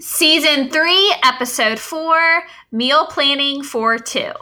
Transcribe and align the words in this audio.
Season 0.00 0.70
3, 0.70 1.14
Episode 1.22 1.78
4 1.78 2.42
Meal 2.72 3.06
Planning 3.06 3.62
for 3.62 3.96
Two. 3.96 4.32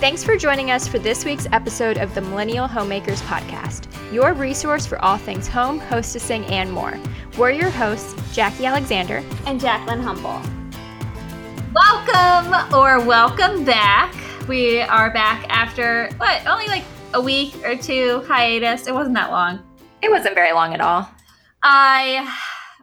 Thanks 0.00 0.24
for 0.24 0.36
joining 0.36 0.72
us 0.72 0.88
for 0.88 0.98
this 0.98 1.24
week's 1.24 1.46
episode 1.52 1.98
of 1.98 2.12
the 2.16 2.20
Millennial 2.22 2.66
Homemakers 2.66 3.22
Podcast, 3.22 3.86
your 4.12 4.32
resource 4.32 4.86
for 4.86 5.00
all 5.04 5.18
things 5.18 5.46
home, 5.46 5.78
hostessing, 5.78 6.50
and 6.50 6.72
more. 6.72 6.98
We're 7.38 7.52
your 7.52 7.70
hosts, 7.70 8.16
Jackie 8.34 8.66
Alexander 8.66 9.18
and 9.46 9.60
Jaclyn 9.60 10.02
Humble. 10.02 10.42
Welcome 11.72 12.74
or 12.74 13.00
welcome 13.06 13.64
back. 13.64 14.12
We 14.48 14.80
are 14.80 15.12
back 15.12 15.46
after, 15.48 16.10
what, 16.16 16.44
only 16.44 16.66
like 16.66 16.82
a 17.14 17.20
week 17.20 17.54
or 17.64 17.76
two 17.76 18.24
hiatus. 18.26 18.88
It 18.88 18.94
wasn't 18.94 19.14
that 19.14 19.30
long. 19.30 19.60
It 20.02 20.10
wasn't 20.10 20.34
very 20.34 20.52
long 20.52 20.74
at 20.74 20.80
all. 20.80 21.08
I 21.62 22.26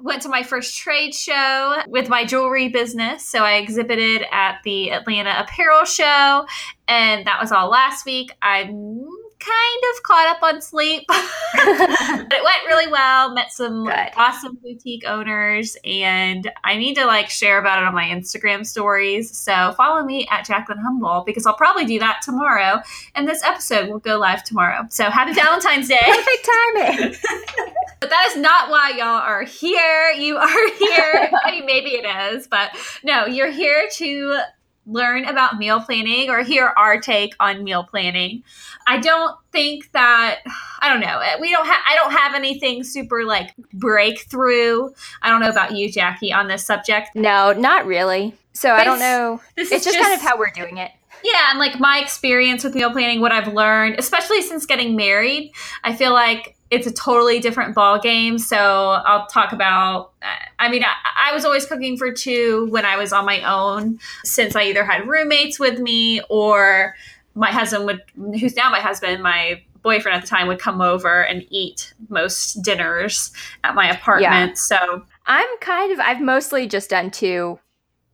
went 0.05 0.21
to 0.21 0.29
my 0.29 0.43
first 0.43 0.77
trade 0.77 1.15
show 1.15 1.81
with 1.87 2.07
my 2.07 2.23
jewelry 2.23 2.69
business. 2.69 3.27
So 3.27 3.39
I 3.43 3.53
exhibited 3.53 4.23
at 4.31 4.59
the 4.63 4.91
Atlanta 4.91 5.35
Apparel 5.39 5.83
Show, 5.83 6.45
and 6.87 7.25
that 7.25 7.41
was 7.41 7.51
all 7.51 7.69
last 7.69 8.05
week. 8.05 8.29
I'm 8.39 9.07
kind 9.39 9.83
of 9.93 10.03
caught 10.03 10.27
up 10.35 10.43
on 10.43 10.61
sleep. 10.61 11.03
But 11.55 12.33
it 12.33 12.43
went 12.43 12.65
really 12.67 12.91
well. 12.91 13.33
Met 13.33 13.51
some 13.51 13.85
Good. 13.85 14.09
awesome 14.17 14.57
boutique 14.61 15.03
owners, 15.07 15.77
and 15.83 16.51
I 16.63 16.75
need 16.77 16.95
to 16.95 17.05
like 17.05 17.29
share 17.29 17.59
about 17.59 17.79
it 17.79 17.85
on 17.85 17.93
my 17.93 18.05
Instagram 18.05 18.65
stories. 18.65 19.35
So 19.35 19.73
follow 19.77 20.03
me 20.03 20.27
at 20.29 20.45
Jaclyn 20.45 20.79
Humble 20.81 21.23
because 21.25 21.45
I'll 21.45 21.55
probably 21.55 21.85
do 21.85 21.99
that 21.99 22.21
tomorrow. 22.23 22.81
And 23.15 23.27
this 23.27 23.43
episode 23.43 23.89
will 23.89 23.99
go 23.99 24.17
live 24.17 24.43
tomorrow. 24.43 24.85
So 24.89 25.09
happy 25.09 25.33
Valentine's 25.33 25.87
Day! 25.87 25.99
Perfect 26.01 26.49
timing. 26.73 27.15
but 27.99 28.09
that 28.09 28.27
is 28.31 28.37
not 28.37 28.69
why 28.69 28.91
y'all 28.91 29.07
are 29.07 29.43
here. 29.43 30.11
You 30.11 30.37
are 30.37 30.73
here. 30.73 31.29
I 31.45 31.51
mean, 31.51 31.65
maybe 31.65 31.91
it 31.91 32.05
is, 32.33 32.47
but 32.47 32.71
no, 33.03 33.25
you're 33.25 33.51
here 33.51 33.87
to 33.93 34.39
learn 34.87 35.25
about 35.25 35.57
meal 35.57 35.81
planning 35.81 36.29
or 36.29 36.43
hear 36.43 36.73
our 36.77 36.99
take 36.99 37.35
on 37.39 37.63
meal 37.63 37.83
planning. 37.83 38.43
I 38.87 38.99
don't 38.99 39.35
think 39.51 39.91
that 39.93 40.41
I 40.79 40.89
don't 40.89 40.99
know. 40.99 41.21
We 41.39 41.51
don't 41.51 41.65
have 41.65 41.81
I 41.87 41.95
don't 41.95 42.11
have 42.11 42.35
anything 42.35 42.83
super 42.83 43.23
like 43.25 43.55
breakthrough. 43.73 44.89
I 45.21 45.29
don't 45.29 45.41
know 45.41 45.49
about 45.49 45.75
you, 45.75 45.91
Jackie, 45.91 46.31
on 46.31 46.47
this 46.47 46.65
subject. 46.65 47.09
No, 47.15 47.53
not 47.53 47.85
really. 47.85 48.35
So 48.53 48.69
but 48.69 48.81
I 48.81 48.83
don't 48.83 48.99
know. 48.99 49.41
This 49.55 49.71
it's 49.71 49.83
just, 49.83 49.97
just 49.97 50.07
kind 50.07 50.15
of 50.19 50.25
how 50.25 50.37
we're 50.37 50.51
doing 50.51 50.77
it. 50.77 50.91
Yeah, 51.23 51.49
and 51.49 51.59
like 51.59 51.79
my 51.79 51.99
experience 51.99 52.63
with 52.63 52.75
meal 52.75 52.91
planning, 52.91 53.19
what 53.19 53.31
I've 53.31 53.51
learned, 53.51 53.95
especially 53.97 54.41
since 54.43 54.65
getting 54.65 54.95
married, 54.95 55.53
I 55.83 55.95
feel 55.95 56.13
like 56.13 56.54
it's 56.71 56.87
a 56.87 56.91
totally 56.91 57.39
different 57.39 57.75
ball 57.75 57.99
game. 57.99 58.37
So 58.37 58.57
I'll 59.05 59.27
talk 59.27 59.53
about. 59.53 60.11
I 60.59 60.69
mean, 60.69 60.83
I, 60.83 61.29
I, 61.29 61.33
was 61.33 61.45
always 61.45 61.65
cooking 61.65 61.97
for 61.97 62.11
two 62.11 62.67
when 62.69 62.85
I 62.85 62.97
was 62.97 63.13
on 63.13 63.25
my 63.25 63.41
own, 63.41 63.99
since 64.23 64.55
I 64.55 64.63
either 64.63 64.83
had 64.83 65.07
roommates 65.07 65.59
with 65.59 65.79
me 65.79 66.21
or 66.29 66.95
my 67.35 67.51
husband 67.51 67.85
would, 67.85 68.01
who's 68.39 68.55
now 68.55 68.69
my 68.69 68.79
husband, 68.79 69.21
my 69.21 69.61
boyfriend 69.83 70.15
at 70.15 70.21
the 70.23 70.27
time 70.27 70.47
would 70.47 70.59
come 70.59 70.81
over 70.81 71.21
and 71.21 71.45
eat 71.49 71.93
most 72.09 72.63
dinners 72.63 73.31
at 73.63 73.75
my 73.75 73.87
apartment. 73.87 74.51
Yeah. 74.51 74.53
So 74.55 75.05
I'm 75.27 75.57
kind 75.59 75.91
of. 75.91 75.99
I've 75.99 76.21
mostly 76.21 76.67
just 76.67 76.89
done 76.89 77.11
two 77.11 77.59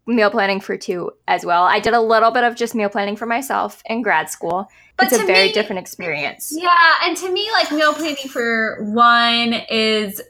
meal 0.08 0.30
planning 0.30 0.60
for 0.60 0.78
two 0.78 1.12
as 1.28 1.46
well. 1.46 1.64
I 1.64 1.80
did 1.80 1.94
a 1.94 2.02
little 2.02 2.32
bit 2.32 2.44
of 2.44 2.56
just 2.56 2.76
meal 2.76 2.90
planning 2.90 3.16
for 3.16 3.26
myself 3.26 3.82
in 3.86 4.02
grad 4.02 4.30
school. 4.30 4.68
But 4.98 5.08
it's 5.08 5.22
a 5.22 5.26
very 5.26 5.48
me, 5.48 5.54
different 5.54 5.80
experience. 5.80 6.54
Yeah, 6.56 6.70
and 7.04 7.18
to 7.18 7.32
me, 7.32 7.50
like 7.54 7.72
meal 7.72 7.94
planning 7.94 8.28
for 8.28 8.84
one 8.84 9.54
is 9.70 10.22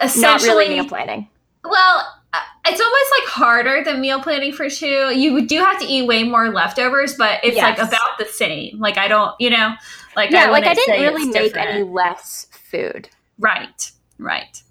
essentially 0.00 0.22
not 0.22 0.42
really 0.42 0.68
meal 0.68 0.88
planning. 0.88 1.28
Well, 1.64 2.06
uh, 2.32 2.40
it's 2.66 2.80
almost 2.80 3.12
like 3.20 3.28
harder 3.28 3.84
than 3.84 4.00
meal 4.00 4.20
planning 4.20 4.52
for 4.52 4.68
two. 4.68 5.12
You 5.14 5.46
do 5.46 5.58
have 5.58 5.78
to 5.80 5.86
eat 5.86 6.06
way 6.06 6.24
more 6.24 6.50
leftovers, 6.50 7.14
but 7.14 7.40
it's 7.44 7.56
yes. 7.56 7.78
like 7.78 7.88
about 7.88 8.18
the 8.18 8.26
same. 8.26 8.78
Like 8.78 8.98
I 8.98 9.08
don't, 9.08 9.34
you 9.38 9.50
know, 9.50 9.74
like 10.16 10.30
yeah, 10.30 10.46
I 10.46 10.50
like 10.50 10.64
I 10.64 10.74
didn't 10.74 11.00
really 11.00 11.26
make 11.26 11.52
different. 11.52 11.70
any 11.70 11.82
less 11.84 12.48
food. 12.50 13.08
Right, 13.38 13.90
right. 14.18 14.62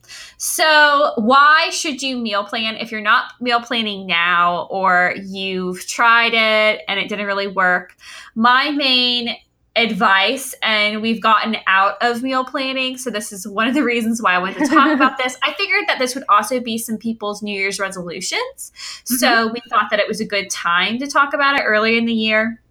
So, 0.44 1.14
why 1.18 1.70
should 1.70 2.02
you 2.02 2.18
meal 2.18 2.44
plan 2.44 2.76
if 2.78 2.92
you're 2.92 3.00
not 3.00 3.34
meal 3.40 3.62
planning 3.62 4.08
now 4.08 4.64
or 4.72 5.14
you've 5.24 5.86
tried 5.86 6.34
it 6.34 6.82
and 6.88 7.00
it 7.00 7.10
didn't 7.10 7.28
really 7.28 7.46
work? 7.46 7.96
My 8.34 8.72
main 8.72 9.36
advice 9.76 10.56
and 10.64 11.00
we've 11.00 11.22
gotten 11.22 11.58
out 11.68 11.96
of 12.02 12.24
meal 12.24 12.44
planning 12.44 12.98
so 12.98 13.10
this 13.10 13.32
is 13.32 13.48
one 13.48 13.70
of 13.70 13.74
the 13.74 13.82
reasons 13.82 14.22
why 14.22 14.34
i 14.34 14.38
wanted 14.38 14.58
to 14.58 14.68
talk 14.68 14.92
about 14.94 15.18
this 15.18 15.38
i 15.44 15.54
figured 15.54 15.86
that 15.88 15.98
this 15.98 16.14
would 16.14 16.26
also 16.28 16.60
be 16.60 16.78
some 16.78 16.98
people's 16.98 17.42
new 17.42 17.58
year's 17.58 17.80
resolutions 17.80 18.44
mm-hmm. 18.76 19.16
so 19.16 19.48
we 19.48 19.62
thought 19.70 19.90
that 19.90 19.98
it 19.98 20.10
was 20.10 20.20
a 20.20 20.26
good 20.26 20.50
time 20.50 20.98
to 20.98 21.08
talk 21.08 21.34
about 21.34 21.58
it 21.58 21.64
early 21.64 21.98
in 21.98 22.06
the 22.06 22.12
year 22.12 22.62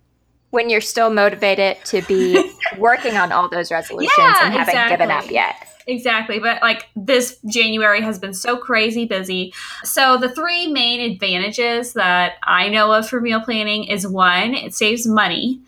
when 0.51 0.69
you're 0.69 0.83
still 0.83 1.09
motivated 1.09 1.79
to 1.87 2.03
be 2.03 2.53
working 2.77 3.17
on 3.17 3.33
all 3.33 3.49
those 3.49 3.71
resolutions 3.71 4.13
yeah, 4.19 4.45
and 4.45 4.53
haven't 4.53 4.69
exactly. 4.69 4.97
given 4.99 5.11
up 5.11 5.31
yet 5.31 5.70
Exactly. 5.91 6.39
But 6.39 6.63
like 6.63 6.87
this 6.95 7.39
January 7.47 8.01
has 8.01 8.17
been 8.19 8.33
so 8.33 8.57
crazy 8.57 9.07
busy. 9.07 9.53
So, 9.83 10.17
the 10.17 10.29
three 10.33 10.69
main 10.69 11.01
advantages 11.11 11.95
that 11.95 12.35
I 12.45 12.69
know 12.69 12.93
of 12.93 13.09
for 13.09 13.21
meal 13.21 13.41
planning 13.41 13.85
is 13.85 14.07
one, 14.07 14.55
it 14.55 14.73
saves 14.73 15.05
money 15.05 15.61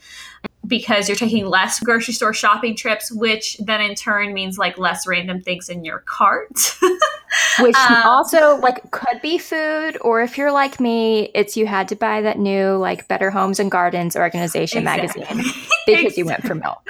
because 0.67 1.09
you're 1.09 1.17
taking 1.17 1.47
less 1.47 1.81
grocery 1.81 2.15
store 2.15 2.33
shopping 2.33 2.77
trips, 2.77 3.11
which 3.11 3.57
then 3.59 3.81
in 3.81 3.95
turn 3.95 4.33
means 4.33 4.59
like 4.59 4.79
less 4.79 5.07
random 5.07 5.41
things 5.41 5.69
in 5.69 5.85
your 5.85 6.01
cart. 6.01 6.77
which 7.61 7.77
um, 7.77 8.03
also 8.05 8.57
like 8.59 8.91
could 8.91 9.21
be 9.23 9.39
food, 9.39 9.97
or 10.01 10.23
if 10.23 10.37
you're 10.37 10.53
like 10.53 10.81
me, 10.81 11.31
it's 11.35 11.57
you 11.57 11.67
had 11.67 11.89
to 11.89 11.97
buy 11.97 12.21
that 12.21 12.39
new 12.39 12.77
like 12.77 13.09
Better 13.09 13.31
Homes 13.31 13.59
and 13.59 13.71
Gardens 13.71 14.17
organization 14.17 14.81
exactly. 14.81 15.23
magazine 15.23 15.53
because 15.87 16.17
you 16.17 16.25
went 16.25 16.43
for 16.43 16.55
milk. 16.55 16.89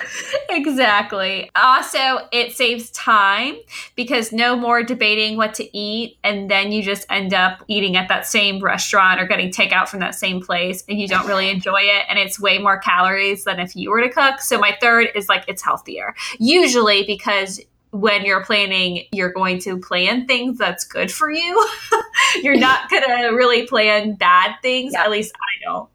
Exactly. 0.51 1.51
Also, 1.55 2.29
it 2.33 2.53
saves 2.53 2.91
time 2.91 3.57
because 3.95 4.33
no 4.33 4.57
more 4.57 4.83
debating 4.83 5.37
what 5.37 5.55
to 5.55 5.77
eat, 5.77 6.19
and 6.25 6.51
then 6.51 6.73
you 6.73 6.83
just 6.83 7.07
end 7.11 7.35
up 7.35 7.63
eating 7.69 7.97
at 7.97 8.09
that 8.09 8.27
same 8.27 8.61
restaurant 8.61 9.21
or 9.21 9.27
getting 9.27 9.51
takeout 9.51 9.89
from 9.89 10.01
that 10.01 10.15
same 10.15 10.41
place, 10.41 10.85
and 10.89 10.99
you 10.99 11.09
don't 11.09 11.27
really 11.27 11.51
enjoy 11.51 11.81
it, 11.81 12.05
and 12.09 12.19
it's 12.19 12.41
way 12.41 12.59
more 12.59 12.79
calories 12.79 13.45
than 13.45 13.61
if 13.63 13.75
you 13.75 13.91
were 13.91 14.03
to 14.03 14.11
cook. 14.11 14.41
So 14.41 14.59
my 14.59 14.77
third 14.81 15.09
is 15.15 15.29
like 15.29 15.45
it's 15.49 15.63
healthier. 15.63 16.15
Usually 16.39 17.05
because 17.05 17.61
when 17.93 18.25
you're 18.25 18.45
planning, 18.45 19.05
you're 19.13 19.33
going 19.33 19.59
to 19.61 19.79
plan 19.79 20.27
things 20.27 20.59
that's 20.59 20.85
good 20.85 21.13
for 21.13 21.31
you. 21.31 21.71
you're 22.43 22.57
not 22.59 22.91
going 22.91 23.03
to 23.03 23.29
really 23.29 23.67
plan 23.67 24.15
bad 24.15 24.57
things. 24.63 24.95
Yeah. 24.95 25.05
At 25.05 25.11
least 25.11 25.35
I 25.37 25.65
don't. 25.65 25.89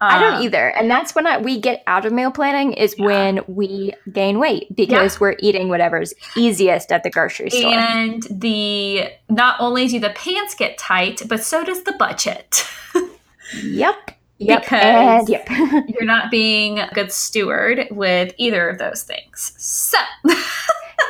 I 0.00 0.18
don't 0.18 0.34
um, 0.34 0.42
either. 0.42 0.68
And 0.70 0.90
that's 0.90 1.14
when 1.14 1.28
I, 1.28 1.38
we 1.38 1.60
get 1.60 1.84
out 1.86 2.04
of 2.04 2.12
meal 2.12 2.32
planning 2.32 2.72
is 2.72 2.96
yeah. 2.98 3.06
when 3.06 3.40
we 3.46 3.92
gain 4.12 4.40
weight 4.40 4.74
because 4.74 5.14
yeah. 5.14 5.18
we're 5.20 5.36
eating 5.38 5.68
whatever's 5.68 6.12
easiest 6.36 6.90
at 6.90 7.04
the 7.04 7.10
grocery 7.10 7.50
store. 7.50 7.72
And 7.72 8.26
the 8.28 9.10
not 9.28 9.60
only 9.60 9.86
do 9.86 10.00
the 10.00 10.10
pants 10.10 10.56
get 10.56 10.76
tight, 10.76 11.22
but 11.28 11.44
so 11.44 11.62
does 11.62 11.84
the 11.84 11.92
budget. 11.92 12.66
yep. 13.62 14.18
Yep. 14.46 14.62
Because 14.62 15.28
yep. 15.28 15.48
you're 15.88 16.04
not 16.04 16.30
being 16.30 16.78
a 16.78 16.90
good 16.94 17.12
steward 17.12 17.86
with 17.90 18.34
either 18.38 18.68
of 18.68 18.78
those 18.78 19.02
things. 19.02 19.52
So, 19.58 19.98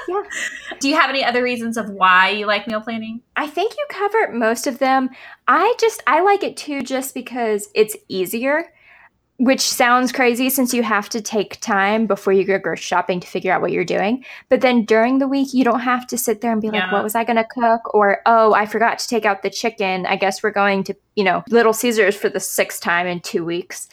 yeah. 0.08 0.22
Do 0.80 0.88
you 0.88 0.96
have 0.96 1.10
any 1.10 1.24
other 1.24 1.42
reasons 1.42 1.76
of 1.76 1.90
why 1.90 2.30
you 2.30 2.46
like 2.46 2.66
meal 2.66 2.80
planning? 2.80 3.20
I 3.36 3.46
think 3.46 3.74
you 3.76 3.86
covered 3.88 4.34
most 4.34 4.66
of 4.66 4.78
them. 4.78 5.10
I 5.48 5.74
just 5.78 6.02
I 6.06 6.22
like 6.22 6.42
it 6.42 6.56
too 6.56 6.82
just 6.82 7.14
because 7.14 7.68
it's 7.74 7.96
easier 8.08 8.72
which 9.42 9.60
sounds 9.60 10.12
crazy 10.12 10.48
since 10.48 10.72
you 10.72 10.84
have 10.84 11.08
to 11.08 11.20
take 11.20 11.60
time 11.60 12.06
before 12.06 12.32
you 12.32 12.44
go 12.44 12.60
grocery 12.60 12.80
shopping 12.80 13.18
to 13.18 13.26
figure 13.26 13.52
out 13.52 13.60
what 13.60 13.72
you're 13.72 13.84
doing. 13.84 14.24
But 14.48 14.60
then 14.60 14.84
during 14.84 15.18
the 15.18 15.26
week, 15.26 15.52
you 15.52 15.64
don't 15.64 15.80
have 15.80 16.06
to 16.08 16.16
sit 16.16 16.42
there 16.42 16.52
and 16.52 16.62
be 16.62 16.68
yeah. 16.68 16.84
like, 16.84 16.92
what 16.92 17.02
was 17.02 17.16
I 17.16 17.24
going 17.24 17.38
to 17.38 17.44
cook? 17.44 17.92
Or, 17.92 18.22
oh, 18.24 18.54
I 18.54 18.66
forgot 18.66 19.00
to 19.00 19.08
take 19.08 19.24
out 19.24 19.42
the 19.42 19.50
chicken. 19.50 20.06
I 20.06 20.14
guess 20.14 20.44
we're 20.44 20.52
going 20.52 20.84
to, 20.84 20.94
you 21.16 21.24
know, 21.24 21.42
Little 21.50 21.72
Caesars 21.72 22.14
for 22.14 22.28
the 22.28 22.38
sixth 22.38 22.80
time 22.80 23.08
in 23.08 23.18
two 23.18 23.44
weeks 23.44 23.88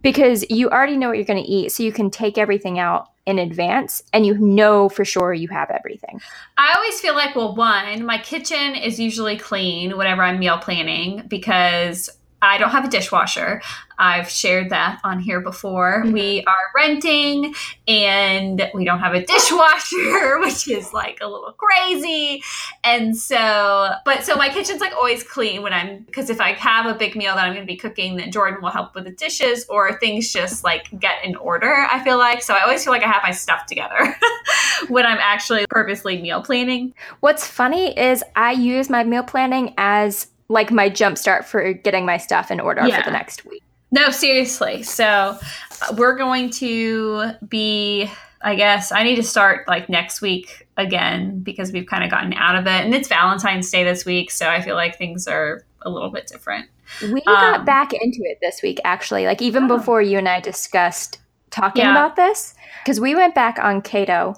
because 0.00 0.42
you 0.48 0.70
already 0.70 0.96
know 0.96 1.08
what 1.08 1.18
you're 1.18 1.26
going 1.26 1.44
to 1.44 1.50
eat. 1.50 1.72
So 1.72 1.82
you 1.82 1.92
can 1.92 2.10
take 2.10 2.38
everything 2.38 2.78
out 2.78 3.10
in 3.26 3.38
advance 3.38 4.02
and 4.14 4.24
you 4.24 4.38
know 4.38 4.88
for 4.88 5.04
sure 5.04 5.34
you 5.34 5.48
have 5.48 5.70
everything. 5.70 6.18
I 6.56 6.72
always 6.76 6.98
feel 7.00 7.14
like, 7.14 7.36
well, 7.36 7.54
one, 7.54 8.06
my 8.06 8.16
kitchen 8.16 8.74
is 8.74 8.98
usually 8.98 9.36
clean 9.36 9.98
whenever 9.98 10.22
I'm 10.22 10.38
meal 10.38 10.56
planning 10.56 11.24
because 11.28 12.08
I 12.44 12.58
don't 12.58 12.70
have 12.70 12.84
a 12.84 12.88
dishwasher. 12.88 13.62
I've 13.98 14.28
shared 14.28 14.70
that 14.70 15.00
on 15.04 15.20
here 15.20 15.40
before. 15.40 16.02
Mm-hmm. 16.02 16.12
We 16.12 16.44
are 16.46 16.52
renting 16.74 17.54
and 17.86 18.70
we 18.74 18.84
don't 18.84 18.98
have 18.98 19.14
a 19.14 19.24
dishwasher, 19.24 20.38
which 20.40 20.68
is 20.68 20.92
like 20.92 21.18
a 21.20 21.28
little 21.28 21.52
crazy. 21.52 22.42
And 22.82 23.16
so, 23.16 23.90
but 24.04 24.24
so 24.24 24.36
my 24.36 24.48
kitchen's 24.48 24.80
like 24.80 24.92
always 24.92 25.22
clean 25.22 25.62
when 25.62 25.72
I'm, 25.72 26.00
because 26.00 26.28
if 26.30 26.40
I 26.40 26.52
have 26.52 26.86
a 26.86 26.94
big 26.94 27.16
meal 27.16 27.34
that 27.34 27.44
I'm 27.44 27.54
going 27.54 27.66
to 27.66 27.72
be 27.72 27.76
cooking, 27.76 28.16
then 28.16 28.32
Jordan 28.32 28.60
will 28.62 28.70
help 28.70 28.94
with 28.94 29.04
the 29.04 29.12
dishes 29.12 29.64
or 29.68 29.98
things 29.98 30.32
just 30.32 30.64
like 30.64 30.88
get 30.98 31.24
in 31.24 31.36
order, 31.36 31.72
I 31.72 32.02
feel 32.02 32.18
like. 32.18 32.42
So 32.42 32.54
I 32.54 32.62
always 32.62 32.82
feel 32.82 32.92
like 32.92 33.04
I 33.04 33.10
have 33.10 33.22
my 33.22 33.32
stuff 33.32 33.66
together 33.66 34.16
when 34.88 35.06
I'm 35.06 35.18
actually 35.20 35.66
purposely 35.70 36.20
meal 36.20 36.42
planning. 36.42 36.94
What's 37.20 37.46
funny 37.46 37.96
is 37.98 38.24
I 38.34 38.52
use 38.52 38.90
my 38.90 39.04
meal 39.04 39.22
planning 39.22 39.74
as 39.78 40.28
like 40.48 40.70
my 40.70 40.88
jump 40.88 41.18
start 41.18 41.44
for 41.44 41.72
getting 41.72 42.04
my 42.04 42.16
stuff 42.16 42.50
in 42.50 42.60
order 42.60 42.86
yeah. 42.86 42.98
for 42.98 43.04
the 43.04 43.12
next 43.12 43.44
week. 43.44 43.62
No, 43.90 44.10
seriously. 44.10 44.82
So 44.82 45.04
uh, 45.06 45.94
we're 45.96 46.16
going 46.16 46.50
to 46.50 47.32
be, 47.48 48.10
I 48.42 48.54
guess, 48.54 48.90
I 48.92 49.04
need 49.04 49.16
to 49.16 49.22
start 49.22 49.68
like 49.68 49.88
next 49.88 50.20
week 50.20 50.66
again 50.76 51.40
because 51.40 51.70
we've 51.72 51.86
kind 51.86 52.02
of 52.02 52.10
gotten 52.10 52.34
out 52.34 52.56
of 52.56 52.66
it. 52.66 52.84
And 52.84 52.94
it's 52.94 53.08
Valentine's 53.08 53.70
Day 53.70 53.84
this 53.84 54.04
week. 54.04 54.30
So 54.30 54.48
I 54.48 54.60
feel 54.60 54.74
like 54.74 54.98
things 54.98 55.28
are 55.28 55.64
a 55.82 55.90
little 55.90 56.10
bit 56.10 56.26
different. 56.26 56.68
We 57.02 57.20
got 57.22 57.60
um, 57.60 57.64
back 57.64 57.92
into 57.92 58.20
it 58.24 58.38
this 58.42 58.62
week, 58.62 58.80
actually. 58.84 59.26
Like 59.26 59.40
even 59.40 59.64
oh. 59.64 59.76
before 59.76 60.02
you 60.02 60.18
and 60.18 60.28
I 60.28 60.40
discussed 60.40 61.18
talking 61.50 61.84
yeah. 61.84 61.92
about 61.92 62.16
this, 62.16 62.54
because 62.82 63.00
we 63.00 63.14
went 63.14 63.34
back 63.34 63.58
on 63.58 63.80
keto. 63.80 64.36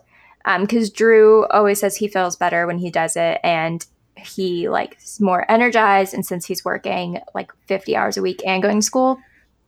Because 0.60 0.90
um, 0.90 0.94
Drew 0.94 1.44
always 1.46 1.80
says 1.80 1.96
he 1.96 2.06
feels 2.06 2.36
better 2.36 2.68
when 2.68 2.78
he 2.78 2.88
does 2.88 3.16
it, 3.16 3.40
and 3.42 3.84
he 4.16 4.68
like 4.68 4.98
is 5.02 5.20
more 5.20 5.50
energized. 5.50 6.14
And 6.14 6.24
since 6.24 6.44
he's 6.46 6.64
working 6.64 7.20
like 7.34 7.52
50 7.66 7.96
hours 7.96 8.16
a 8.16 8.22
week 8.22 8.42
and 8.46 8.62
going 8.62 8.80
to 8.80 8.86
school 8.86 9.18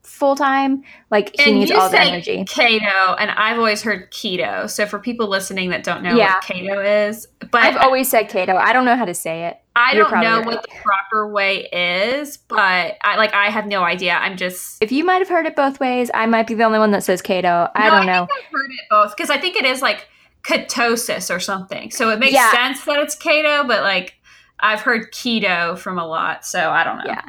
full 0.09 0.35
time. 0.35 0.83
Like 1.11 1.35
he 1.37 1.51
and 1.51 1.61
needs 1.61 1.71
all 1.71 1.91
the 1.91 2.01
energy. 2.01 2.45
Keto, 2.45 3.17
and 3.19 3.31
I've 3.31 3.59
always 3.59 3.83
heard 3.83 4.11
keto. 4.11 4.69
So 4.69 4.87
for 4.87 4.99
people 4.99 5.29
listening 5.29 5.71
that 5.71 5.85
don't 5.85 6.03
know 6.03 6.15
yeah. 6.15 6.35
what 6.35 6.45
keto 6.45 7.09
is, 7.09 7.29
but 7.51 7.63
I've 7.63 7.77
always 7.77 8.09
said 8.09 8.29
keto. 8.31 8.57
I 8.57 8.73
don't 8.73 8.85
know 8.85 8.97
how 8.97 9.05
to 9.05 9.15
say 9.15 9.47
it. 9.47 9.59
I 9.77 9.93
You're 9.93 10.09
don't 10.09 10.23
know 10.23 10.39
right. 10.39 10.47
what 10.47 10.63
the 10.63 10.75
proper 10.83 11.29
way 11.29 11.69
is, 11.73 12.37
but 12.37 12.97
I 13.03 13.17
like 13.17 13.33
I 13.33 13.51
have 13.51 13.67
no 13.67 13.85
idea. 13.85 14.15
I'm 14.15 14.37
just 14.37 14.83
if 14.83 14.91
you 14.91 15.05
might 15.05 15.19
have 15.19 15.29
heard 15.29 15.47
it 15.47 15.55
both 15.55 15.79
ways, 15.79 16.11
I 16.13 16.27
might 16.27 16.47
be 16.47 16.55
the 16.55 16.65
only 16.65 16.79
one 16.79 16.91
that 16.93 17.05
says 17.05 17.23
keto. 17.23 17.71
I 17.75 17.89
no, 17.89 17.97
don't 17.97 18.07
know. 18.07 18.23
I've 18.23 18.53
heard 18.53 18.71
it 18.71 18.87
both 18.91 19.17
because 19.17 19.31
I 19.31 19.39
think 19.39 19.57
it 19.57 19.65
is 19.65 19.83
like 19.83 20.09
ketosis 20.43 21.35
or 21.35 21.39
something. 21.39 21.91
So 21.91 22.11
it 22.11 22.19
makes 22.19 22.33
yeah. 22.33 22.51
sense 22.51 22.85
that 22.87 22.99
it's 22.99 23.17
keto, 23.17 23.69
but 23.69 23.83
like 23.83 24.15
I've 24.61 24.81
heard 24.81 25.13
keto 25.13 25.79
from 25.79 25.99
a 25.99 26.07
lot, 26.07 26.45
so 26.45 26.71
I 26.71 26.85
don't 26.85 26.99
know. 26.99 27.05
Yeah. 27.07 27.23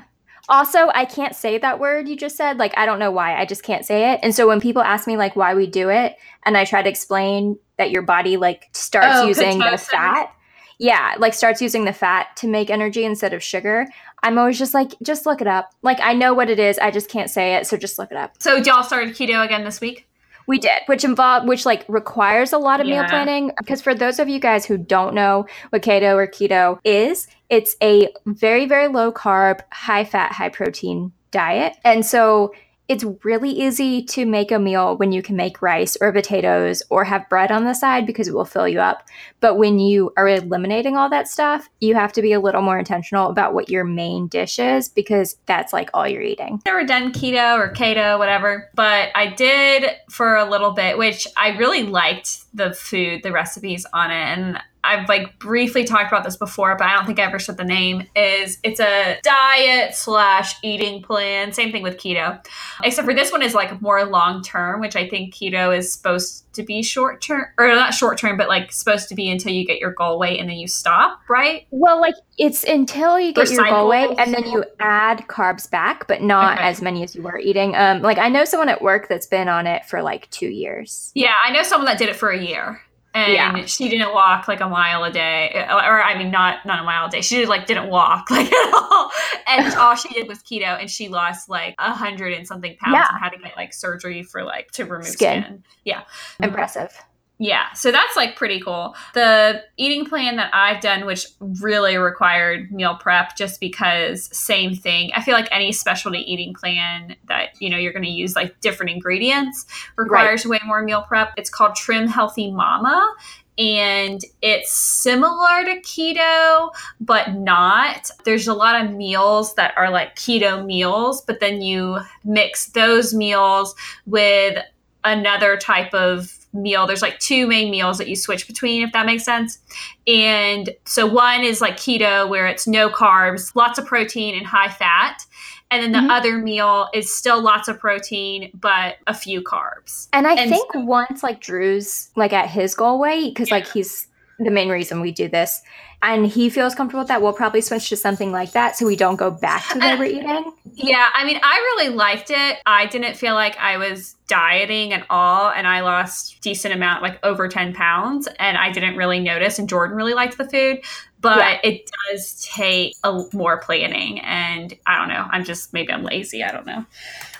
Also, 0.49 0.89
I 0.95 1.05
can't 1.05 1.35
say 1.35 1.59
that 1.59 1.79
word 1.79 2.07
you 2.07 2.17
just 2.17 2.35
said. 2.35 2.57
Like, 2.57 2.75
I 2.75 2.87
don't 2.87 2.97
know 2.97 3.11
why. 3.11 3.39
I 3.39 3.45
just 3.45 3.61
can't 3.61 3.85
say 3.85 4.13
it. 4.13 4.19
And 4.23 4.33
so 4.33 4.47
when 4.47 4.59
people 4.59 4.81
ask 4.81 5.05
me 5.05 5.15
like 5.15 5.35
why 5.35 5.53
we 5.53 5.67
do 5.67 5.89
it, 5.89 6.15
and 6.43 6.57
I 6.57 6.65
try 6.65 6.81
to 6.81 6.89
explain 6.89 7.57
that 7.77 7.91
your 7.91 8.01
body 8.01 8.35
like 8.37 8.67
starts 8.73 9.19
oh, 9.19 9.27
using 9.27 9.59
the 9.59 9.77
fat, 9.77 10.33
yeah, 10.79 11.13
like 11.19 11.35
starts 11.35 11.61
using 11.61 11.85
the 11.85 11.93
fat 11.93 12.35
to 12.37 12.47
make 12.47 12.71
energy 12.71 13.05
instead 13.05 13.33
of 13.33 13.43
sugar. 13.43 13.85
I'm 14.23 14.39
always 14.39 14.57
just 14.57 14.73
like, 14.73 14.93
just 15.03 15.27
look 15.27 15.39
it 15.39 15.47
up. 15.47 15.71
Like, 15.83 15.99
I 16.01 16.13
know 16.13 16.33
what 16.33 16.49
it 16.49 16.59
is. 16.59 16.79
I 16.79 16.89
just 16.89 17.09
can't 17.09 17.29
say 17.29 17.55
it. 17.55 17.67
So 17.67 17.77
just 17.77 17.99
look 17.99 18.11
it 18.11 18.17
up. 18.17 18.41
So 18.41 18.55
y'all 18.55 18.83
started 18.83 19.13
keto 19.13 19.45
again 19.45 19.63
this 19.63 19.79
week? 19.79 20.08
We 20.50 20.57
did, 20.57 20.81
which 20.88 21.04
involve 21.04 21.48
which 21.48 21.63
like 21.63 21.86
requires 21.88 22.54
a 22.54 22.57
lot 22.57 22.81
of 22.81 22.88
yeah. 22.88 23.01
meal 23.01 23.10
planning. 23.10 23.51
Because 23.60 23.84
for 23.84 23.94
those 23.94 24.18
of 24.18 24.28
you 24.28 24.40
guys 24.40 24.66
who 24.66 24.80
don't 24.80 25.13
know 25.13 25.46
what 25.69 25.84
keto 25.84 26.16
or 26.16 26.25
keto 26.25 26.80
is, 26.84 27.28
it's 27.50 27.75
a 27.84 28.10
very, 28.25 28.66
very 28.66 28.88
low 28.88 29.12
carb, 29.12 29.60
high 29.72 30.04
fat, 30.04 30.31
high 30.31 30.50
protein 30.50 31.12
diet. 31.30 31.75
And 31.86 32.04
so 32.04 32.51
it's 32.89 33.06
really 33.24 33.51
easy 33.51 34.01
to 34.03 34.25
make 34.25 34.51
a 34.51 34.57
meal 34.57 34.97
when 34.97 35.12
you 35.12 35.21
can 35.21 35.36
make 35.36 35.62
rice 35.62 35.95
or 36.01 36.12
potatoes 36.12 36.81
or 36.89 37.03
have 37.03 37.30
bread 37.30 37.51
on 37.51 37.63
the 37.63 37.75
side 37.75 38.07
because 38.07 38.27
it 38.27 38.33
will 38.33 38.45
fill 38.45 38.68
you 38.68 38.80
up. 38.80 39.07
But 39.41 39.57
when 39.59 39.77
you 39.77 40.12
are 40.18 40.27
eliminating 40.27 40.97
all 40.97 41.07
that 41.12 41.27
stuff, 41.27 41.69
you 41.80 41.94
have 41.94 42.12
to 42.13 42.24
be 42.24 42.33
a 42.33 42.39
little 42.39 42.63
more 42.63 42.80
intentional 42.80 43.30
about 43.30 43.53
what 43.53 43.69
your 43.69 43.83
main 43.83 44.27
dish 44.27 44.57
is 44.57 44.89
because 44.89 45.38
that's 45.45 45.71
like 45.71 45.91
all 45.94 46.07
you're 46.07 46.24
eating. 46.24 46.62
Never 46.65 46.83
done 46.83 47.13
keto 47.13 47.59
or 47.59 47.71
keto, 47.74 48.18
whatever, 48.18 48.69
but 48.74 49.09
I 49.13 49.27
did 49.27 49.91
for 50.09 50.36
a 50.36 50.50
little 50.50 50.71
bit, 50.71 50.97
which 50.97 51.27
I 51.38 51.50
really 51.57 51.83
liked 51.83 52.39
the 52.56 52.74
food, 52.74 53.21
the 53.21 53.31
recipes 53.31 53.86
on 53.94 54.09
it. 54.09 54.15
And 54.15 54.59
I've 54.83 55.09
like 55.09 55.39
briefly 55.39 55.83
talked 55.83 56.07
about 56.11 56.23
this 56.23 56.37
before, 56.37 56.75
but 56.75 56.87
I 56.87 56.95
don't 56.95 57.05
think 57.05 57.19
I 57.19 57.23
ever 57.23 57.39
said 57.39 57.57
the 57.57 57.63
name. 57.63 58.07
Is 58.15 58.57
it's 58.63 58.79
a 58.79 59.19
diet 59.23 59.95
slash 59.95 60.55
eating 60.63 61.01
plan. 61.01 61.51
Same 61.51 61.71
thing 61.71 61.83
with 61.83 61.97
keto, 61.97 62.43
except 62.83 63.05
for 63.05 63.13
this 63.13 63.31
one 63.31 63.41
is 63.41 63.53
like 63.53 63.81
more 63.81 64.05
long 64.05 64.41
term, 64.41 64.79
which 64.79 64.95
I 64.95 65.07
think 65.07 65.33
keto 65.33 65.75
is 65.77 65.91
supposed 65.91 66.51
to 66.53 66.63
be 66.63 66.81
short 66.81 67.21
term 67.21 67.45
or 67.57 67.67
not 67.67 67.93
short 67.93 68.17
term, 68.17 68.37
but 68.37 68.47
like 68.47 68.71
supposed 68.71 69.09
to 69.09 69.15
be 69.15 69.29
until 69.29 69.51
you 69.51 69.65
get 69.65 69.79
your 69.79 69.91
goal 69.91 70.17
weight 70.17 70.39
and 70.39 70.49
then 70.49 70.57
you 70.57 70.67
stop, 70.67 71.19
right? 71.29 71.67
Well, 71.71 71.99
like 71.99 72.15
it's 72.37 72.63
until 72.63 73.19
you 73.19 73.33
get 73.33 73.49
your 73.51 73.65
goal 73.65 73.89
weight 73.89 74.15
and 74.17 74.33
then 74.33 74.45
you 74.45 74.63
add 74.79 75.25
carbs 75.27 75.69
back, 75.69 76.07
but 76.07 76.21
not 76.21 76.57
okay. 76.57 76.67
as 76.67 76.81
many 76.81 77.03
as 77.03 77.15
you 77.15 77.21
were 77.21 77.37
eating. 77.37 77.75
Um, 77.75 78.01
like 78.01 78.17
I 78.17 78.29
know 78.29 78.45
someone 78.45 78.69
at 78.69 78.81
work 78.81 79.07
that's 79.07 79.27
been 79.27 79.49
on 79.49 79.67
it 79.67 79.85
for 79.85 80.01
like 80.01 80.29
two 80.29 80.49
years. 80.49 81.11
Yeah, 81.15 81.33
I 81.43 81.51
know 81.51 81.63
someone 81.63 81.85
that 81.85 81.97
did 81.97 82.09
it 82.09 82.15
for 82.15 82.29
a 82.29 82.41
year 82.41 82.81
and 83.13 83.33
yeah. 83.33 83.65
she 83.65 83.89
didn't 83.89 84.13
walk 84.13 84.47
like 84.47 84.59
a 84.59 84.69
mile 84.69 85.03
a 85.03 85.11
day 85.11 85.51
uh, 85.53 85.75
or 85.75 86.01
i 86.01 86.17
mean 86.17 86.29
not 86.29 86.65
not 86.65 86.79
a 86.79 86.83
mile 86.83 87.07
a 87.07 87.09
day 87.09 87.21
she 87.21 87.38
did, 87.38 87.50
like 87.50 87.65
didn't 87.65 87.89
walk 87.89 88.29
like 88.31 88.51
at 88.51 88.73
all 88.73 89.11
and 89.47 89.73
all 89.77 89.95
she 89.95 90.09
did 90.09 90.27
was 90.27 90.39
keto 90.39 90.79
and 90.79 90.89
she 90.89 91.09
lost 91.09 91.50
like 91.50 91.75
a 91.79 91.94
hundred 91.94 92.33
and 92.33 92.47
something 92.47 92.75
pounds 92.77 92.95
yeah. 92.95 93.07
and 93.09 93.19
had 93.19 93.29
to 93.29 93.38
get 93.39 93.56
like 93.56 93.73
surgery 93.73 94.23
for 94.23 94.44
like 94.44 94.69
to 94.71 94.85
remove 94.85 95.07
skin, 95.07 95.44
skin. 95.44 95.63
yeah 95.83 96.03
impressive 96.41 96.94
yeah, 97.41 97.71
so 97.71 97.89
that's 97.89 98.18
like 98.18 98.36
pretty 98.36 98.59
cool. 98.59 98.95
The 99.13 99.63
eating 99.77 100.06
plan 100.06 100.36
that 100.36 100.53
I've 100.53 100.81
done, 100.81 101.06
which 101.06 101.25
really 101.39 101.97
required 101.97 102.69
meal 102.69 102.97
prep, 103.00 103.38
just 103.38 103.62
because 103.62 104.30
same 104.38 104.75
thing. 104.75 105.12
I 105.15 105.21
feel 105.21 105.36
like 105.36 105.47
any 105.50 105.71
specialty 105.71 106.19
eating 106.19 106.53
plan 106.53 107.15
that 107.30 107.51
you 107.62 107.69
know 107.69 107.77
you're 107.77 107.94
going 107.94 108.03
to 108.03 108.12
use 108.12 108.36
like 108.36 108.59
different 108.59 108.91
ingredients 108.91 109.65
requires 109.95 110.45
right. 110.45 110.62
way 110.62 110.68
more 110.68 110.83
meal 110.83 111.03
prep. 111.03 111.31
It's 111.38 111.50
called 111.50 111.75
Trim 111.75 112.09
Healthy 112.09 112.51
Mama, 112.51 113.15
and 113.57 114.21
it's 114.41 114.74
similar 114.74 115.63
to 115.63 115.80
keto, 115.80 116.71
but 117.00 117.36
not. 117.36 118.12
There's 118.25 118.50
a 118.50 118.53
lot 118.53 118.83
of 118.83 118.91
meals 118.91 119.56
that 119.56 119.74
are 119.77 119.89
like 119.89 120.18
keto 120.18 120.65
meals, 120.65 121.21
but 121.21 121.39
then 121.39 121.62
you 121.62 122.00
mix 122.25 122.68
those 122.71 123.13
meals 123.13 123.75
with 124.06 124.57
another 125.06 125.56
type 125.56 125.94
of 125.94 126.38
meal. 126.54 126.88
There's 126.88 127.01
like 127.01 127.19
two 127.19 127.48
main 127.48 127.69
meals 127.72 127.98
that 127.98 128.07
you 128.07 128.16
switch 128.16 128.48
between, 128.48 128.81
if 128.81 128.92
that 128.94 129.06
makes 129.06 129.24
sense. 129.24 129.60
And 130.07 130.69
so 130.86 131.06
one 131.06 131.44
is 131.44 131.62
like 131.62 131.78
keto, 131.78 132.28
where 132.28 132.48
it's 132.48 132.68
no 132.68 132.90
carbs, 132.90 133.56
lots 133.56 133.78
of 133.78 133.86
protein, 133.86 134.36
and 134.36 134.46
high 134.46 134.69
fat. 134.69 135.25
And 135.72 135.84
then 135.84 135.92
the 135.92 136.00
mm-hmm. 136.00 136.10
other 136.10 136.40
meal 136.40 136.90
is 136.96 137.16
still 137.16 137.42
lots 137.42 137.68
of 137.68 137.80
protein, 137.80 138.50
but 138.56 138.96
a 139.06 139.13
few 139.13 139.42
carbs. 139.44 140.07
And 140.12 140.25
I 140.25 140.34
and 140.34 140.50
think 140.50 140.74
so- 140.74 140.80
once 140.80 141.22
like 141.22 141.42
Drew's 141.42 142.10
like 142.16 142.34
at 142.34 142.50
his 142.50 142.74
goal 142.74 143.00
weight, 143.00 143.36
because 143.36 143.50
yeah. 143.50 143.56
like 143.56 143.68
he's 143.68 144.07
the 144.39 144.51
main 144.51 144.69
reason 144.69 145.01
we 145.01 145.12
do 145.12 145.27
this 145.27 145.62
and 146.01 146.25
he 146.25 146.50
feels 146.50 146.75
comfortable 146.75 147.01
with 147.01 147.09
that, 147.09 147.21
we'll 147.21 147.33
probably 147.33 147.59
switch 147.59 147.89
to 147.89 147.97
something 147.97 148.31
like 148.31 148.53
that 148.53 148.77
so 148.77 148.86
we 148.86 148.95
don't 148.95 149.18
go 149.18 149.30
back 149.30 149.68
to 149.69 149.80
the 149.80 150.03
eating. 150.05 150.53
Yeah, 150.74 151.10
I 151.13 151.25
mean, 151.25 151.39
I 151.43 151.58
really 151.58 151.93
liked 151.93 152.29
it. 152.29 152.58
I 152.65 152.86
didn't 152.86 153.17
feel 153.17 153.34
like 153.34 153.58
I 153.58 153.77
was 153.77 154.15
dieting 154.27 154.93
at 154.93 155.05
all, 155.10 155.50
and 155.50 155.67
I 155.67 155.81
lost 155.81 156.39
decent 156.41 156.74
amount, 156.74 157.01
like 157.01 157.19
over 157.24 157.50
ten 157.50 157.74
pounds, 157.74 158.29
and 158.39 158.58
I 158.58 158.72
didn't 158.72 158.96
really 158.96 159.19
notice. 159.19 159.60
And 159.60 159.67
Jordan 159.67 159.98
really 159.98 160.13
liked 160.13 160.38
the 160.38 160.48
food, 160.48 160.79
but 161.19 161.38
yeah. 161.38 161.60
it 161.63 161.91
does 162.10 162.48
take 162.50 162.96
a 163.03 163.22
more 163.34 163.60
planning, 163.60 164.22
and 164.22 164.74
I 164.86 164.98
don't 164.98 165.10
know. 165.10 165.27
I'm 165.31 165.43
just 165.43 165.74
maybe 165.74 165.91
I'm 165.91 166.03
lazy. 166.03 166.46
I 166.46 166.51
don't 166.53 166.65
know. 166.65 166.86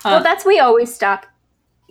Well, 0.04 0.18
um, 0.18 0.24
that's 0.24 0.44
we 0.44 0.60
always 0.60 0.94
stop 0.94 1.26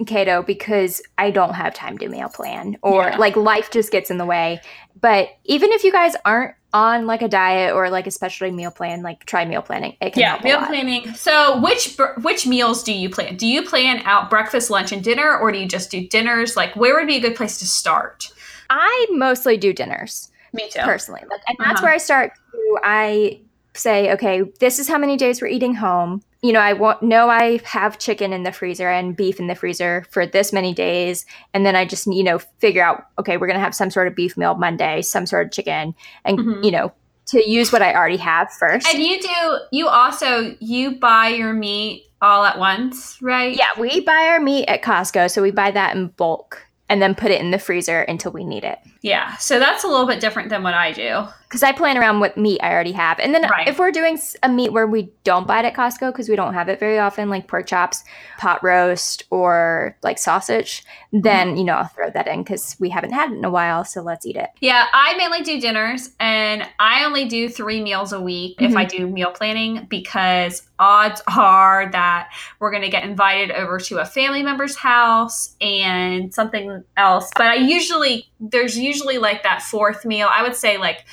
keto 0.06 0.44
because 0.44 1.02
I 1.16 1.30
don't 1.30 1.54
have 1.54 1.74
time 1.74 1.98
to 1.98 2.08
meal 2.08 2.28
plan 2.28 2.76
or 2.82 3.04
yeah. 3.04 3.16
like 3.16 3.36
life 3.36 3.70
just 3.70 3.90
gets 3.90 4.10
in 4.10 4.18
the 4.18 4.26
way. 4.26 4.60
But 5.00 5.30
even 5.44 5.72
if 5.72 5.84
you 5.84 5.92
guys 5.92 6.14
aren't 6.24 6.54
on 6.72 7.06
like 7.06 7.22
a 7.22 7.28
diet 7.28 7.74
or 7.74 7.88
like 7.88 8.06
a 8.06 8.10
specialty 8.10 8.54
meal 8.54 8.70
plan, 8.70 9.02
like 9.02 9.24
try 9.24 9.44
meal 9.44 9.62
planning. 9.62 9.96
It 10.00 10.12
can 10.12 10.20
yeah, 10.20 10.40
meal 10.42 10.58
planning. 10.66 11.12
So 11.14 11.60
which 11.60 11.96
which 12.22 12.46
meals 12.46 12.82
do 12.82 12.92
you 12.92 13.08
plan? 13.08 13.36
Do 13.36 13.46
you 13.46 13.62
plan 13.62 14.02
out 14.04 14.28
breakfast, 14.30 14.70
lunch, 14.70 14.92
and 14.92 15.02
dinner, 15.02 15.36
or 15.38 15.50
do 15.50 15.58
you 15.58 15.66
just 15.66 15.90
do 15.90 16.06
dinners? 16.06 16.56
Like 16.56 16.74
where 16.76 16.94
would 16.94 17.06
be 17.06 17.16
a 17.16 17.20
good 17.20 17.36
place 17.36 17.58
to 17.58 17.66
start? 17.66 18.30
I 18.70 19.06
mostly 19.10 19.56
do 19.56 19.72
dinners. 19.72 20.30
Me 20.52 20.68
too, 20.70 20.80
personally. 20.80 21.22
Like, 21.30 21.40
and 21.48 21.56
that's 21.58 21.78
uh-huh. 21.78 21.86
where 21.86 21.94
I 21.94 21.98
start. 21.98 22.32
To, 22.52 22.78
I 22.82 23.40
say, 23.74 24.12
okay, 24.12 24.42
this 24.60 24.78
is 24.78 24.88
how 24.88 24.98
many 24.98 25.16
days 25.16 25.40
we're 25.40 25.48
eating 25.48 25.74
home 25.74 26.22
you 26.42 26.52
know, 26.52 26.60
I 26.60 26.72
want 26.72 27.02
know 27.02 27.28
I 27.28 27.60
have 27.64 27.98
chicken 27.98 28.32
in 28.32 28.44
the 28.44 28.52
freezer 28.52 28.88
and 28.88 29.16
beef 29.16 29.40
in 29.40 29.48
the 29.48 29.54
freezer 29.54 30.06
for 30.10 30.24
this 30.24 30.52
many 30.52 30.72
days, 30.72 31.26
and 31.52 31.66
then 31.66 31.74
I 31.74 31.84
just 31.84 32.06
you 32.06 32.22
know 32.22 32.38
figure 32.58 32.82
out 32.82 33.04
okay, 33.18 33.36
we're 33.36 33.48
gonna 33.48 33.58
have 33.58 33.74
some 33.74 33.90
sort 33.90 34.08
of 34.08 34.14
beef 34.14 34.36
meal 34.36 34.54
Monday, 34.54 35.02
some 35.02 35.26
sort 35.26 35.46
of 35.46 35.52
chicken, 35.52 35.94
and 36.24 36.38
mm-hmm. 36.38 36.64
you 36.64 36.70
know 36.70 36.92
to 37.28 37.48
use 37.48 37.72
what 37.72 37.82
I 37.82 37.94
already 37.94 38.16
have 38.16 38.50
first. 38.52 38.88
And 38.88 39.02
you 39.02 39.20
do, 39.20 39.58
you 39.70 39.88
also, 39.88 40.56
you 40.60 40.98
buy 40.98 41.28
your 41.28 41.52
meat 41.52 42.06
all 42.22 42.44
at 42.44 42.58
once, 42.58 43.18
right? 43.20 43.54
Yeah, 43.54 43.68
we 43.78 44.00
buy 44.00 44.28
our 44.28 44.40
meat 44.40 44.64
at 44.66 44.82
Costco, 44.82 45.30
so 45.30 45.42
we 45.42 45.50
buy 45.50 45.70
that 45.70 45.94
in 45.94 46.08
bulk 46.08 46.64
and 46.88 47.02
then 47.02 47.14
put 47.14 47.30
it 47.30 47.40
in 47.40 47.50
the 47.50 47.58
freezer 47.58 48.00
until 48.02 48.32
we 48.32 48.44
need 48.44 48.64
it. 48.64 48.78
Yeah, 49.08 49.36
so 49.36 49.58
that's 49.58 49.84
a 49.84 49.88
little 49.88 50.06
bit 50.06 50.20
different 50.20 50.50
than 50.50 50.62
what 50.62 50.74
I 50.74 50.92
do. 50.92 51.24
Because 51.48 51.62
I 51.62 51.72
plan 51.72 51.96
around 51.96 52.20
what 52.20 52.36
meat 52.36 52.60
I 52.62 52.70
already 52.70 52.92
have. 52.92 53.18
And 53.18 53.34
then 53.34 53.48
Right. 53.48 53.66
if 53.66 53.78
we're 53.78 53.90
doing 53.90 54.20
a 54.42 54.50
meat 54.50 54.70
where 54.70 54.86
we 54.86 55.08
don't 55.24 55.46
buy 55.46 55.60
it 55.60 55.64
at 55.64 55.72
Costco 55.72 56.12
because 56.12 56.28
we 56.28 56.36
don't 56.36 56.52
have 56.52 56.68
it 56.68 56.78
very 56.78 56.98
often, 56.98 57.30
like 57.30 57.46
pork 57.46 57.66
chops, 57.66 58.04
pot 58.36 58.62
roast, 58.62 59.22
or 59.30 59.96
like 60.02 60.18
sausage, 60.18 60.82
mm-hmm. 61.06 61.22
then, 61.22 61.56
you 61.56 61.64
know, 61.64 61.72
I'll 61.72 61.88
throw 61.88 62.10
that 62.10 62.28
in 62.28 62.42
because 62.42 62.76
we 62.78 62.90
haven't 62.90 63.12
had 63.12 63.32
it 63.32 63.38
in 63.38 63.44
a 63.46 63.50
while. 63.50 63.86
So 63.86 64.02
let's 64.02 64.26
eat 64.26 64.36
it. 64.36 64.50
Yeah, 64.60 64.88
I 64.92 65.16
mainly 65.16 65.40
do 65.40 65.58
dinners 65.58 66.10
and 66.20 66.68
I 66.78 67.06
only 67.06 67.24
do 67.24 67.48
three 67.48 67.82
meals 67.82 68.12
a 68.12 68.20
week 68.20 68.56
if 68.60 68.76
I 68.76 68.84
mm-hmm. 68.84 68.96
do 68.98 69.06
meal 69.06 69.30
planning 69.30 69.86
because 69.88 70.68
odds 70.78 71.22
are 71.34 71.90
that 71.92 72.28
we're 72.60 72.70
going 72.70 72.82
to 72.82 72.90
get 72.90 73.04
invited 73.04 73.52
over 73.52 73.78
to 73.78 73.98
a 73.98 74.04
family 74.04 74.42
member's 74.42 74.76
house 74.76 75.56
and 75.62 76.34
something 76.34 76.84
else. 76.98 77.30
But 77.34 77.46
I 77.46 77.54
usually, 77.54 78.28
there's 78.38 78.76
usually 78.78 78.97
like 79.06 79.44
that 79.44 79.62
fourth 79.62 80.04
meal. 80.04 80.28
I 80.30 80.42
would 80.42 80.56
say 80.56 80.78
like 80.78 81.04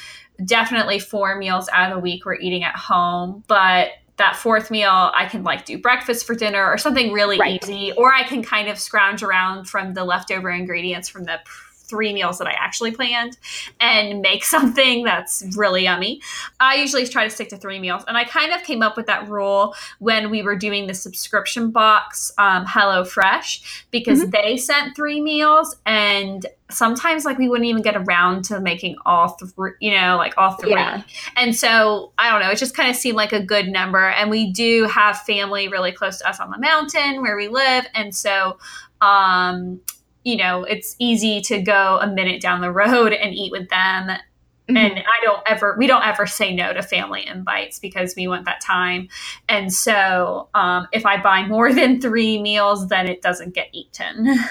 definitely 0.44 0.98
four 1.00 1.38
meals 1.38 1.70
out 1.72 1.92
of 1.92 1.96
the 1.96 2.02
week 2.02 2.26
we're 2.26 2.36
eating 2.36 2.64
at 2.64 2.76
home. 2.76 3.44
But 3.48 3.90
that 4.18 4.36
fourth 4.38 4.72
meal, 4.72 4.90
I 5.14 5.28
can 5.28 5.44
like 5.44 5.66
do 5.66 5.78
breakfast 5.78 6.26
for 6.26 6.36
dinner 6.36 6.66
or 6.66 6.78
something 6.78 7.12
really 7.12 7.38
Right. 7.38 7.62
easy, 7.64 7.92
or 7.94 8.14
I 8.14 8.24
can 8.24 8.44
kind 8.44 8.70
of 8.70 8.80
scrounge 8.80 9.22
around 9.24 9.66
from 9.66 9.94
the 9.94 10.04
leftover 10.06 10.50
ingredients 10.50 11.10
from 11.10 11.26
the 11.26 11.40
three 11.86 12.14
meals 12.14 12.38
that 12.40 12.48
I 12.48 12.52
actually 12.52 12.92
planned 12.92 13.38
and 13.80 14.22
make 14.22 14.44
something 14.56 15.04
that's 15.04 15.44
really 15.56 15.84
yummy. 15.84 16.22
I 16.60 16.76
usually 16.76 17.08
try 17.08 17.24
to 17.24 17.30
stick 17.30 17.50
to 17.50 17.58
three 17.58 17.80
meals. 17.80 18.04
And 18.08 18.18
I 18.18 18.24
kind 18.24 18.52
of 18.54 18.64
came 18.64 18.82
up 18.82 18.98
with 18.98 19.08
that 19.08 19.30
rule 19.30 19.76
when 20.00 20.30
we 20.30 20.42
were 20.42 20.56
doing 20.56 20.88
the 20.88 20.94
subscription 20.94 21.72
box, 21.72 22.32
um, 22.38 22.66
HelloFresh, 22.66 23.84
because 23.92 24.30
they 24.30 24.58
sent 24.58 24.96
three 24.96 25.22
meals 25.22 25.76
and 25.86 26.46
sometimes 26.70 27.26
like 27.26 27.38
we 27.38 27.48
wouldn't 27.48 27.68
even 27.68 27.82
get 27.82 27.96
around 27.96 28.44
to 28.46 28.60
making 28.60 28.96
all 29.06 29.30
three, 29.30 29.72
you 29.80 29.92
know, 29.92 30.18
like 30.18 30.34
all 30.38 30.54
three. 30.54 30.72
Yeah. 30.72 31.04
And 31.36 31.56
so 31.56 32.12
I 32.18 32.32
don't 32.32 32.42
know, 32.42 32.50
it 32.50 32.58
just 32.58 32.76
kind 32.76 32.90
of 32.90 32.96
seemed 32.96 33.18
like 33.18 33.34
a 33.34 33.42
good 33.42 33.68
number. 33.68 34.10
And 34.10 34.30
we 34.30 34.52
do 34.52 34.86
have 34.86 35.20
family 35.22 35.68
really 35.68 35.92
close 35.92 36.20
to 36.20 36.30
us 36.30 36.40
on 36.40 36.50
the 36.50 36.58
mountain 36.58 37.22
where 37.22 37.38
we 37.38 37.48
live. 37.48 37.86
And 37.94 38.16
so, 38.16 38.58
um, 39.02 39.82
you 40.26 40.36
know, 40.36 40.64
it's 40.66 40.96
easy 41.00 41.40
to 41.40 41.62
go 41.62 42.00
a 42.02 42.08
minute 42.08 42.42
down 42.42 42.60
the 42.60 42.72
road 42.72 43.14
and 43.14 43.34
eat 43.34 43.52
with 43.54 43.70
them. 43.70 44.10
Mhm. 44.68 44.78
And 44.78 44.98
I 45.00 45.24
don't 45.24 45.44
ever, 45.48 45.76
we 45.78 45.86
don't 45.86 46.04
ever 46.04 46.26
say 46.26 46.54
no 46.54 46.74
to 46.74 46.82
family 46.82 47.26
invites 47.28 47.78
because 47.80 48.16
we 48.18 48.28
want 48.28 48.46
that 48.46 48.60
time. 48.60 49.08
And 49.48 49.72
so, 49.72 50.50
um, 50.56 50.88
if 50.92 51.06
I 51.06 51.22
buy 51.22 51.46
more 51.48 51.72
than 51.80 52.02
three 52.02 52.42
meals, 52.42 52.88
then 52.90 53.08
it 53.08 53.22
doesn't 53.22 53.54
get 53.54 53.70
eaten. 53.72 54.36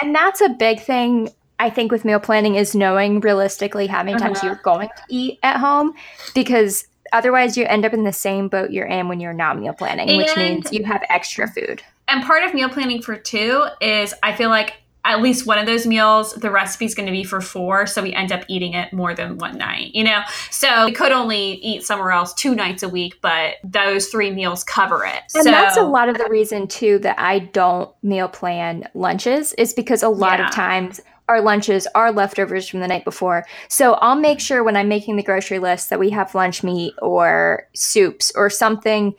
And 0.00 0.14
that's 0.14 0.40
a 0.40 0.48
big 0.48 0.80
thing 0.80 1.30
I 1.58 1.68
think 1.68 1.90
with 1.90 2.04
meal 2.04 2.20
planning 2.20 2.54
is 2.54 2.74
knowing 2.76 3.18
realistically 3.20 3.88
how 3.88 4.02
many 4.04 4.18
times 4.18 4.38
Uh-huh. 4.38 4.46
you're 4.46 4.60
going 4.62 4.88
to 4.88 5.02
eat 5.08 5.38
at 5.42 5.56
home 5.56 5.94
because 6.32 6.86
otherwise 7.12 7.56
you 7.56 7.64
end 7.66 7.84
up 7.84 7.92
in 7.92 8.04
the 8.04 8.12
same 8.12 8.48
boat 8.48 8.70
you're 8.70 8.86
in 8.86 9.08
when 9.08 9.18
you're 9.18 9.32
not 9.32 9.58
meal 9.58 9.72
planning, 9.72 10.16
which 10.16 10.34
means 10.36 10.72
you 10.72 10.84
have 10.84 11.02
extra 11.10 11.48
food. 11.48 11.82
And 12.10 12.24
part 12.24 12.44
of 12.44 12.54
meal 12.54 12.68
planning 12.68 13.02
for 13.02 13.16
two 13.16 13.66
is 13.80 14.14
I 14.22 14.34
feel 14.34 14.50
like 14.50 14.74
at 15.04 15.22
least 15.22 15.46
one 15.46 15.58
of 15.58 15.64
those 15.64 15.86
meals, 15.86 16.34
the 16.34 16.50
recipe 16.50 16.84
is 16.84 16.94
going 16.94 17.06
to 17.06 17.12
be 17.12 17.24
for 17.24 17.40
four. 17.40 17.86
So 17.86 18.02
we 18.02 18.12
end 18.12 18.32
up 18.32 18.44
eating 18.48 18.74
it 18.74 18.92
more 18.92 19.14
than 19.14 19.38
one 19.38 19.56
night, 19.56 19.94
you 19.94 20.04
know? 20.04 20.20
So 20.50 20.84
we 20.84 20.92
could 20.92 21.10
only 21.10 21.54
eat 21.54 21.84
somewhere 21.84 22.10
else 22.10 22.34
two 22.34 22.54
nights 22.54 22.82
a 22.82 22.88
week, 22.88 23.18
but 23.22 23.54
those 23.64 24.08
three 24.08 24.30
meals 24.30 24.62
cover 24.62 25.04
it. 25.06 25.22
And 25.34 25.44
so 25.44 25.50
that's 25.50 25.78
a 25.78 25.82
lot 25.82 26.10
of 26.10 26.18
the 26.18 26.28
reason 26.28 26.66
too 26.68 26.98
that 26.98 27.18
I 27.18 27.38
don't 27.38 27.90
meal 28.02 28.28
plan 28.28 28.88
lunches 28.92 29.54
is 29.54 29.72
because 29.72 30.02
a 30.02 30.08
lot 30.10 30.38
Yeah. 30.38 30.48
of 30.48 30.52
times 30.52 31.00
our 31.30 31.40
lunches 31.40 31.86
are 31.94 32.12
leftovers 32.12 32.68
from 32.68 32.80
the 32.80 32.88
night 32.88 33.04
before. 33.04 33.46
So 33.68 33.94
I'll 33.94 34.16
make 34.16 34.40
sure 34.40 34.64
when 34.64 34.76
I'm 34.76 34.88
making 34.88 35.16
the 35.16 35.22
grocery 35.22 35.60
list 35.60 35.88
that 35.90 36.00
we 36.00 36.10
have 36.10 36.34
lunch 36.34 36.62
meat 36.62 36.92
or 37.00 37.68
soups 37.72 38.32
or 38.34 38.50
something 38.50 39.14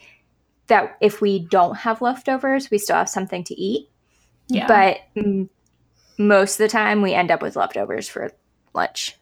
that 0.72 0.98
if 1.02 1.22
we 1.22 1.40
don't 1.40 1.76
have 1.76 2.02
leftovers, 2.02 2.72
we 2.72 2.78
still 2.80 2.96
have 2.96 3.10
something 3.10 3.44
to 3.46 3.54
eat. 3.54 3.90
yeah. 4.48 4.68
But 4.68 5.00
mm, 5.16 5.48
most 6.18 6.54
of 6.60 6.66
the 6.66 6.68
time 6.70 7.02
we 7.02 7.14
end 7.14 7.30
up 7.32 7.42
with 7.42 7.56
leftovers 7.56 8.08
for 8.08 8.32
lunch. 8.74 9.18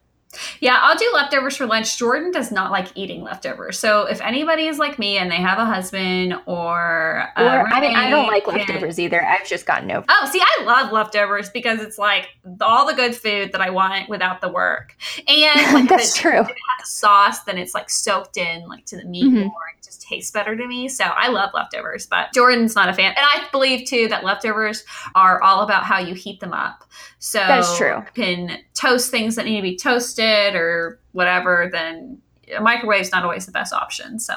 Yeah, 0.59 0.77
I'll 0.79 0.95
do 0.95 1.09
leftovers 1.15 1.57
for 1.57 1.65
lunch. 1.65 1.97
Jordan 1.97 2.29
does 2.31 2.51
not 2.51 2.69
like 2.71 2.89
eating 2.93 3.23
leftovers. 3.23 3.79
So 3.79 4.03
if 4.05 4.21
anybody 4.21 4.67
is 4.67 4.77
like 4.77 4.99
me 4.99 5.17
and 5.17 5.31
they 5.31 5.37
have 5.37 5.57
a 5.57 5.65
husband 5.65 6.35
or, 6.45 7.27
a 7.35 7.43
Or 7.43 7.67
I 7.67 7.81
mean 7.81 7.95
I 7.95 8.11
don't 8.11 8.27
like 8.27 8.45
leftovers 8.45 8.99
either. 8.99 9.25
I've 9.25 9.47
just 9.47 9.65
gotten 9.65 9.89
over 9.89 10.05
Oh, 10.07 10.29
see, 10.31 10.39
I 10.39 10.63
love 10.65 10.91
leftovers 10.91 11.49
because 11.49 11.79
it's 11.81 11.97
like 11.97 12.27
all 12.61 12.85
the 12.85 12.93
good 12.93 13.15
food 13.15 13.53
that 13.53 13.61
I 13.61 13.71
want 13.71 14.07
without 14.07 14.39
the 14.39 14.49
work. 14.49 14.95
And 15.27 15.73
like 15.73 15.83
if 15.85 15.89
That's 15.89 16.15
it 16.15 16.21
true. 16.21 16.43
has 16.43 16.89
sauce, 16.89 17.39
then 17.45 17.57
it's 17.57 17.73
like 17.73 17.89
soaked 17.89 18.37
in 18.37 18.67
like 18.67 18.85
to 18.85 18.97
the 18.97 19.05
meat 19.05 19.23
Mhm. 19.33 19.45
more. 19.45 19.73
It 19.79 19.83
just 19.83 19.98
tastes 20.09 20.31
better 20.31 20.55
to 20.55 20.67
me. 20.67 20.89
So 20.89 21.03
I 21.05 21.29
love 21.29 21.51
leftovers, 21.53 22.07
but 22.07 22.33
Jordan's 22.33 22.75
not 22.75 22.89
a 22.89 22.93
fan. 22.93 23.13
And 23.15 23.19
I 23.25 23.45
believe 23.51 23.87
too 23.87 24.07
that 24.09 24.23
leftovers 24.23 24.83
are 25.15 25.41
all 25.43 25.61
about 25.63 25.83
how 25.83 25.99
you 25.99 26.15
heat 26.15 26.39
them 26.39 26.53
up. 26.53 26.83
So 27.19 27.37
That 27.39 27.59
is 27.59 27.77
true. 27.77 27.97
you 27.97 28.05
can 28.15 28.57
toast 28.73 29.11
things 29.11 29.35
that 29.35 29.45
need 29.45 29.57
to 29.57 29.61
be 29.61 29.75
toasted 29.77 30.55
or 30.55 30.99
whatever, 31.11 31.69
then 31.71 32.19
a 32.55 32.61
microwave's 32.61 33.11
not 33.11 33.23
always 33.23 33.45
the 33.45 33.51
best 33.51 33.73
option. 33.73 34.19
So 34.19 34.33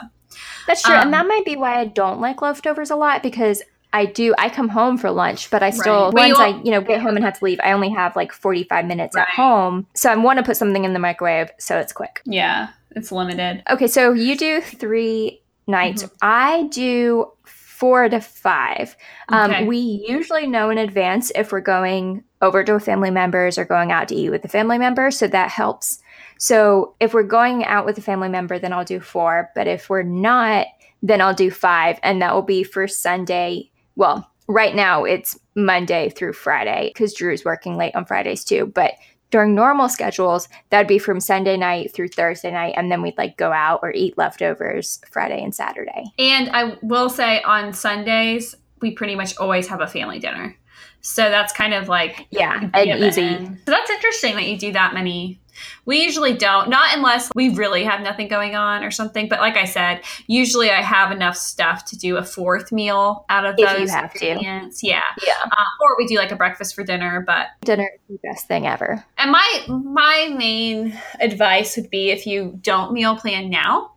That's 0.66 0.82
true. 0.82 0.94
Um, 0.94 1.02
and 1.02 1.14
that 1.14 1.26
might 1.26 1.44
be 1.44 1.56
why 1.56 1.78
I 1.80 1.86
don't 1.86 2.20
like 2.20 2.42
leftovers 2.42 2.90
a 2.90 2.96
lot 2.96 3.22
because 3.22 3.62
I 3.94 4.06
do 4.06 4.34
I 4.38 4.48
come 4.48 4.70
home 4.70 4.96
for 4.96 5.10
lunch, 5.10 5.50
but 5.50 5.62
I 5.62 5.68
still 5.70 6.10
Right. 6.12 6.34
Once 6.34 6.38
I, 6.38 6.48
you 6.64 6.70
know, 6.70 6.80
get 6.80 7.02
home 7.02 7.14
and 7.16 7.24
have 7.24 7.38
to 7.38 7.44
leave, 7.44 7.60
I 7.62 7.72
only 7.72 7.90
have 7.90 8.16
like 8.16 8.32
45 8.32 8.86
minutes 8.86 9.14
Right. 9.14 9.22
at 9.28 9.28
home. 9.34 9.86
So 9.94 10.10
I 10.10 10.16
want 10.16 10.38
to 10.38 10.42
put 10.42 10.56
something 10.56 10.84
in 10.84 10.94
the 10.94 10.98
microwave 10.98 11.50
so 11.58 11.76
it's 11.78 11.92
quick. 11.92 12.22
yeah, 12.24 12.68
it's 12.92 13.12
limited. 13.12 13.62
Okay, 13.70 13.86
so 13.86 14.12
you 14.12 14.36
do 14.36 14.60
3 14.62 15.41
nights. 15.66 16.04
Mm-hmm. 16.04 16.16
I 16.22 16.68
do 16.70 17.30
4 17.44 18.08
to 18.10 18.20
5. 18.20 18.96
Um, 19.28 19.50
Okay. 19.50 19.64
we 19.66 20.04
usually 20.06 20.46
know 20.46 20.70
in 20.70 20.78
advance 20.78 21.32
if 21.34 21.50
we're 21.52 21.60
going 21.60 22.22
over 22.40 22.62
to 22.64 22.74
a 22.74 22.80
family 22.80 23.10
member's 23.10 23.58
or 23.58 23.64
going 23.64 23.90
out 23.92 24.08
to 24.08 24.14
eat 24.14 24.30
with 24.30 24.44
a 24.44 24.48
family 24.48 24.78
member, 24.78 25.10
so 25.10 25.26
that 25.28 25.50
helps. 25.50 25.98
So 26.38 26.94
if 27.00 27.14
we're 27.14 27.22
going 27.22 27.64
out 27.64 27.86
with 27.86 27.98
a 27.98 28.02
family 28.02 28.28
member, 28.28 28.58
then 28.58 28.72
I'll 28.72 28.84
do 28.84 29.00
four. 29.00 29.50
But 29.54 29.66
if 29.68 29.88
we're 29.88 30.02
not, 30.02 30.66
then 31.02 31.20
I'll 31.20 31.34
do 31.34 31.50
five, 31.50 31.98
and 32.02 32.20
that 32.22 32.34
will 32.34 32.42
be 32.42 32.62
for 32.62 32.86
Sunday. 32.86 33.70
Well, 33.96 34.28
right 34.48 34.74
now 34.74 35.04
it's 35.04 35.38
Monday 35.54 36.10
through 36.10 36.32
Friday 36.32 36.90
because 36.94 37.14
Drew's 37.14 37.44
working 37.44 37.76
late 37.76 37.94
on 37.94 38.04
Fridays 38.04 38.44
too. 38.44 38.66
But 38.66 38.92
during 39.32 39.54
normal 39.54 39.88
schedules, 39.88 40.48
that'd 40.70 40.86
be 40.86 40.98
from 40.98 41.18
Sunday 41.18 41.56
night 41.56 41.92
through 41.92 42.08
Thursday 42.08 42.52
night, 42.52 42.74
and 42.76 42.92
then 42.92 43.02
we'd 43.02 43.18
like 43.18 43.36
go 43.36 43.50
out 43.50 43.80
or 43.82 43.90
eat 43.90 44.16
leftovers 44.16 45.00
Friday 45.10 45.42
and 45.42 45.54
Saturday. 45.54 46.04
And 46.18 46.50
I 46.50 46.76
will 46.82 47.10
say 47.10 47.42
on 47.42 47.72
Sundays, 47.72 48.54
we 48.80 48.92
pretty 48.92 49.16
much 49.16 49.36
always 49.38 49.66
have 49.68 49.80
a 49.80 49.88
family 49.88 50.18
dinner. 50.18 50.54
So 51.02 51.28
that's 51.30 51.52
kind 51.52 51.74
of 51.74 51.88
like 51.88 52.26
Yeah, 52.30 52.68
given. 52.72 53.02
easy. 53.02 53.36
So 53.44 53.52
that's 53.66 53.90
interesting 53.90 54.36
that 54.36 54.46
you 54.46 54.56
do 54.56 54.72
that 54.72 54.94
many. 54.94 55.40
We 55.84 56.02
usually 56.02 56.32
don't, 56.34 56.70
not 56.70 56.96
unless 56.96 57.30
we 57.34 57.50
really 57.50 57.84
have 57.84 58.00
nothing 58.00 58.26
going 58.26 58.54
on 58.56 58.82
or 58.82 58.90
something. 58.90 59.28
But 59.28 59.40
like 59.40 59.56
I 59.56 59.64
said, 59.64 60.00
usually 60.26 60.70
I 60.70 60.80
have 60.80 61.12
enough 61.12 61.36
stuff 61.36 61.84
to 61.86 61.96
do 61.98 62.16
a 62.16 62.24
fourth 62.24 62.72
meal 62.72 63.24
out 63.28 63.44
of 63.44 63.54
If 63.58 63.68
you 63.70 63.78
those 63.80 63.90
have 63.90 64.14
to. 64.14 64.26
Yeah. 64.40 64.68
Yeah, 64.80 65.02
Uh, 65.44 65.64
or 65.82 65.96
we 65.98 66.06
do 66.06 66.16
like 66.16 66.32
a 66.32 66.36
breakfast 66.36 66.74
for 66.74 66.84
dinner. 66.84 67.22
But 67.26 67.48
dinner 67.64 67.88
is 68.08 68.16
the 68.16 68.28
best 68.28 68.48
thing 68.48 68.66
ever. 68.66 69.04
and 69.18 69.30
my 69.30 69.64
my 69.68 70.34
main 70.36 70.98
advice 71.20 71.76
would 71.76 71.90
be 71.90 72.10
if 72.10 72.26
you 72.26 72.58
don't 72.62 72.92
meal 72.92 73.16
plan 73.16 73.50
now, 73.50 73.92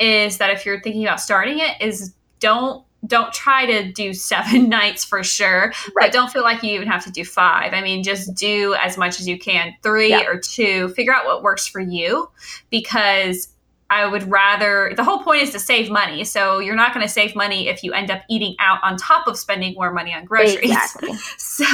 is 0.00 0.38
that 0.38 0.50
if 0.50 0.66
you're 0.66 0.80
thinking 0.80 1.04
about 1.04 1.20
starting 1.20 1.58
it, 1.60 1.80
is 1.80 2.12
don't 2.40 2.84
don't 3.06 3.32
try 3.32 3.64
to 3.66 3.92
do 3.92 4.12
seven 4.32 4.68
nights 4.68 5.04
for 5.04 5.22
sure, 5.22 5.72
Right. 5.96 6.06
but 6.06 6.12
don't 6.12 6.30
feel 6.30 6.42
like 6.42 6.62
you 6.62 6.74
even 6.74 6.88
have 6.88 7.04
to 7.04 7.10
do 7.12 7.24
five. 7.24 7.72
I 7.72 7.80
mean, 7.80 8.02
just 8.02 8.34
do 8.34 8.74
as 8.80 8.98
much 8.98 9.20
as 9.20 9.28
you 9.28 9.38
can, 9.38 9.74
three 9.82 10.10
Yeah. 10.10 10.26
or 10.26 10.38
two. 10.38 10.88
Figure 10.90 11.14
out 11.14 11.24
what 11.24 11.42
works 11.42 11.66
for 11.66 11.80
you, 11.80 12.30
because 12.70 13.48
I 13.90 14.04
would 14.06 14.30
rather. 14.30 14.92
The 14.96 15.02
whole 15.04 15.20
point 15.20 15.40
is 15.42 15.50
to 15.52 15.58
save 15.58 15.90
money, 15.90 16.22
so 16.24 16.58
you're 16.58 16.74
not 16.74 16.92
going 16.92 17.06
to 17.06 17.10
save 17.10 17.34
money 17.34 17.68
if 17.68 17.82
you 17.82 17.94
end 17.94 18.10
up 18.10 18.20
eating 18.28 18.54
out 18.58 18.80
on 18.82 18.98
top 18.98 19.26
of 19.26 19.38
spending 19.38 19.72
more 19.74 19.90
money 19.92 20.12
on 20.12 20.26
groceries. 20.26 20.58
Exactly. 20.70 21.12
So, 21.38 21.66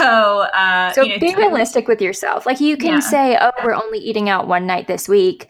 uh, 0.42 0.92
So 0.92 1.02
you 1.02 1.14
know, 1.14 1.18
be 1.18 1.34
realistic 1.34 1.88
with 1.88 2.00
yourself. 2.00 2.46
Like 2.46 2.60
you 2.60 2.76
can 2.76 2.94
Yeah. 2.94 3.00
say, 3.00 3.36
"Oh, 3.40 3.50
we're 3.64 3.74
only 3.74 3.98
eating 3.98 4.28
out 4.30 4.46
one 4.46 4.64
night 4.66 4.86
this 4.86 5.08
week," 5.08 5.48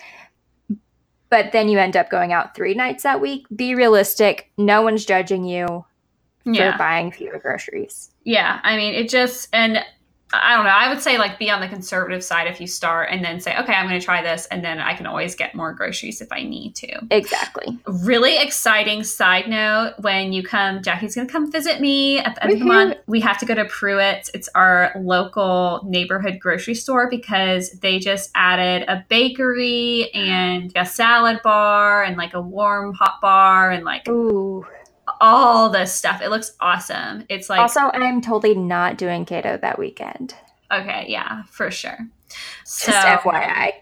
but 1.35 1.51
then 1.51 1.69
you 1.69 1.81
end 1.81 1.97
up 1.97 2.11
going 2.11 2.33
out 2.33 2.55
three 2.55 2.75
nights 2.75 3.03
that 3.03 3.21
week. 3.21 3.45
Be 3.57 3.75
realistic. 3.75 4.53
No 4.57 4.83
one's 4.83 5.05
judging 5.05 5.43
you 5.43 5.85
yeah. 6.45 6.71
for 6.71 6.79
buying 6.79 7.11
fewer 7.11 7.41
groceries. 7.41 8.13
Yeah, 8.23 8.61
I 8.63 8.77
mean, 8.77 8.95
it 8.95 9.09
just 9.09 9.49
and 9.53 9.85
I 10.43 10.57
don't 10.57 10.65
know. 10.65 10.71
I 10.71 10.89
would 10.89 11.01
say 11.01 11.19
like 11.19 11.39
be 11.39 11.51
on 11.51 11.61
the 11.61 11.69
conservative 11.69 12.23
side 12.23 12.47
if 12.47 12.61
you 12.61 12.67
start 12.67 13.09
and 13.11 13.25
then 13.25 13.41
say, 13.41 13.57
okay, 13.59 13.73
I'm 13.73 13.89
going 13.89 13.99
to 13.99 14.05
try 14.05 14.23
this. 14.23 14.47
And 14.47 14.65
then 14.65 14.79
I 14.81 14.95
can 14.95 15.07
always 15.07 15.35
get 15.35 15.55
more 15.55 15.73
groceries 15.73 16.21
if 16.21 16.33
I 16.33 16.43
need 16.43 16.75
to. 16.77 17.07
Exactly. 17.11 17.79
Really 17.87 18.39
exciting 18.39 19.05
side 19.05 19.49
note 19.49 19.95
when 20.01 20.33
you 20.33 20.43
come, 20.43 20.83
Jackie's 20.83 21.15
going 21.15 21.27
to 21.27 21.33
come 21.33 21.51
visit 21.51 21.81
me 21.81 22.19
at 22.19 22.35
the 22.35 22.45
end 22.45 22.53
of 22.55 22.59
the 22.59 22.65
month. 22.65 22.97
We 23.07 23.21
have 23.21 23.39
to 23.39 23.47
go 23.47 23.55
to 23.55 23.65
Pruitt's. 23.65 24.31
It's 24.35 24.49
our 24.55 24.93
local 24.97 25.83
neighborhood 25.85 26.39
grocery 26.39 26.75
store 26.75 27.09
because 27.09 27.71
they 27.81 27.99
just 27.99 28.31
added 28.35 28.89
a 28.89 29.05
bakery 29.09 30.13
and 30.15 30.73
a 30.77 30.87
salad 30.87 31.41
bar 31.43 32.03
and 32.03 32.17
like 32.17 32.35
a 32.35 32.41
warm 32.41 32.95
hot 32.95 33.21
bar 33.21 33.71
and 33.71 33.85
like 33.85 34.09
Ooh. 34.09 34.67
All 35.21 35.69
this 35.71 35.93
stuff. 35.93 36.21
It 36.23 36.29
looks 36.31 36.53
awesome. 36.61 37.25
It's 37.29 37.49
like 37.51 37.61
Also, 37.61 37.81
I'm 37.81 38.21
totally 38.21 38.55
not 38.55 38.99
doing 38.99 39.25
keto 39.27 39.61
that 39.61 39.79
weekend. 39.79 40.35
okay, 40.73 41.07
yeah, 41.09 41.43
for 41.45 41.71
sure. 41.71 41.99
Just 42.65 42.87
FYI. 42.89 43.73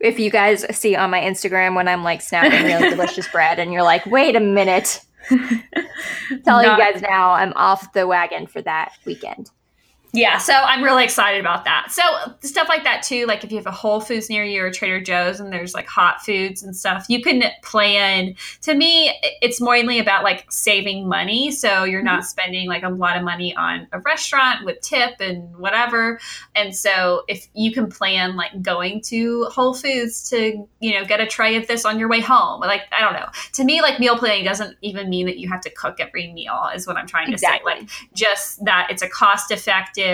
If 0.00 0.18
you 0.18 0.30
guys 0.30 0.64
see 0.76 0.94
on 0.96 1.10
my 1.10 1.20
Instagram 1.20 1.74
when 1.74 1.88
I'm 1.88 2.04
like 2.04 2.22
snapping 2.22 2.64
really 2.64 2.90
delicious 2.96 3.28
bread 3.28 3.58
and 3.58 3.72
you're 3.72 3.82
like, 3.82 4.06
wait 4.06 4.36
a 4.36 4.40
minute. 4.40 5.00
Telling 5.28 6.66
Not- 6.66 6.78
you 6.78 6.92
guys 6.92 7.02
now 7.02 7.32
I'm 7.32 7.52
off 7.54 7.92
the 7.92 8.06
wagon 8.06 8.46
for 8.46 8.62
that 8.62 8.92
weekend. 9.04 9.50
Yeah, 10.18 10.38
so 10.38 10.52
I'm 10.52 10.82
really 10.82 11.04
excited 11.04 11.38
about 11.38 11.64
that. 11.66 11.92
So 11.92 12.02
stuff 12.40 12.68
like 12.68 12.82
that 12.82 13.04
too, 13.04 13.26
like 13.26 13.44
if 13.44 13.52
you 13.52 13.56
have 13.56 13.68
a 13.68 13.70
Whole 13.70 14.00
Foods 14.00 14.28
near 14.28 14.42
you 14.42 14.64
or 14.64 14.72
Trader 14.72 15.00
Joe's 15.00 15.38
and 15.38 15.52
there's 15.52 15.74
like 15.74 15.86
hot 15.86 16.20
foods 16.22 16.60
and 16.60 16.74
stuff, 16.74 17.06
you 17.08 17.22
can 17.22 17.44
plan. 17.62 18.34
To 18.62 18.74
me, 18.74 19.16
it's 19.40 19.60
mainly 19.60 20.00
about 20.00 20.24
like 20.24 20.50
saving 20.50 21.06
money, 21.08 21.52
so 21.52 21.84
you're 21.84 22.02
not 22.02 22.22
mm-hmm. 22.22 22.26
spending 22.26 22.68
like 22.68 22.82
a 22.82 22.88
lot 22.88 23.16
of 23.16 23.22
money 23.22 23.54
on 23.54 23.86
a 23.92 24.00
restaurant 24.00 24.64
with 24.64 24.80
tip 24.80 25.20
and 25.20 25.56
whatever. 25.56 26.18
And 26.56 26.74
so 26.74 27.22
if 27.28 27.46
you 27.54 27.72
can 27.72 27.88
plan 27.88 28.34
like 28.34 28.60
going 28.60 29.02
to 29.02 29.44
Whole 29.44 29.72
Foods 29.72 30.28
to, 30.30 30.66
you 30.80 30.94
know, 30.94 31.04
get 31.04 31.20
a 31.20 31.26
tray 31.26 31.54
of 31.54 31.68
this 31.68 31.84
on 31.84 31.96
your 31.96 32.08
way 32.08 32.20
home. 32.20 32.60
Like 32.60 32.82
I 32.90 33.02
don't 33.02 33.12
know. 33.12 33.28
To 33.52 33.62
me 33.62 33.82
like 33.82 34.00
meal 34.00 34.18
planning 34.18 34.44
doesn't 34.44 34.78
even 34.82 35.08
mean 35.08 35.26
that 35.26 35.38
you 35.38 35.48
have 35.48 35.60
to 35.60 35.70
cook 35.70 36.00
every 36.00 36.32
meal 36.32 36.70
is 36.74 36.88
what 36.88 36.96
I'm 36.96 37.06
trying 37.06 37.28
to 37.28 37.34
Exactly. 37.34 37.72
say. 37.72 37.80
Like 37.82 37.90
just 38.14 38.64
that 38.64 38.88
it's 38.90 39.02
a 39.02 39.08
cost 39.08 39.52
effective 39.52 40.07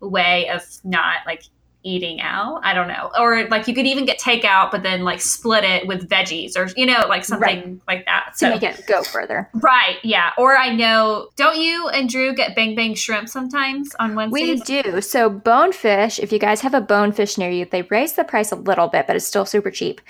way 0.00 0.48
of 0.48 0.62
not 0.84 1.18
like 1.26 1.42
eating 1.82 2.20
out. 2.20 2.60
I 2.62 2.74
don't 2.74 2.88
know. 2.88 3.10
Or 3.18 3.48
like 3.48 3.66
you 3.66 3.74
could 3.74 3.86
even 3.86 4.04
get 4.04 4.20
takeout, 4.20 4.70
but 4.70 4.82
then 4.82 5.02
like 5.02 5.20
split 5.22 5.64
it 5.64 5.86
with 5.86 6.10
veggies 6.10 6.54
or, 6.54 6.68
you 6.76 6.84
know, 6.84 7.06
like 7.08 7.24
something 7.24 7.80
like 7.88 8.04
that. 8.04 8.32
To 8.32 8.38
So, 8.38 8.50
make 8.50 8.62
it 8.62 8.86
go 8.86 9.02
further. 9.02 9.48
right. 9.54 9.96
Yeah. 10.02 10.32
Or 10.36 10.58
I 10.58 10.74
know, 10.74 11.28
don't 11.36 11.56
you 11.56 11.88
and 11.88 12.06
Drew 12.06 12.34
get 12.34 12.54
Bang 12.54 12.74
Bang 12.74 12.94
Shrimp 12.94 13.30
sometimes 13.30 13.94
on 13.98 14.14
Wednesdays? 14.14 14.60
We 14.68 14.82
do. 14.82 15.00
So 15.00 15.30
bonefish, 15.30 16.18
if 16.18 16.32
you 16.32 16.38
guys 16.38 16.60
have 16.60 16.74
a 16.74 16.82
bonefish 16.82 17.38
near 17.38 17.50
you, 17.50 17.64
they 17.64 17.80
raise 17.82 18.12
the 18.12 18.24
price 18.24 18.52
a 18.52 18.56
little 18.56 18.88
bit, 18.88 19.06
but 19.06 19.16
it's 19.16 19.26
still 19.26 19.46
super 19.46 19.70
cheap. 19.70 20.02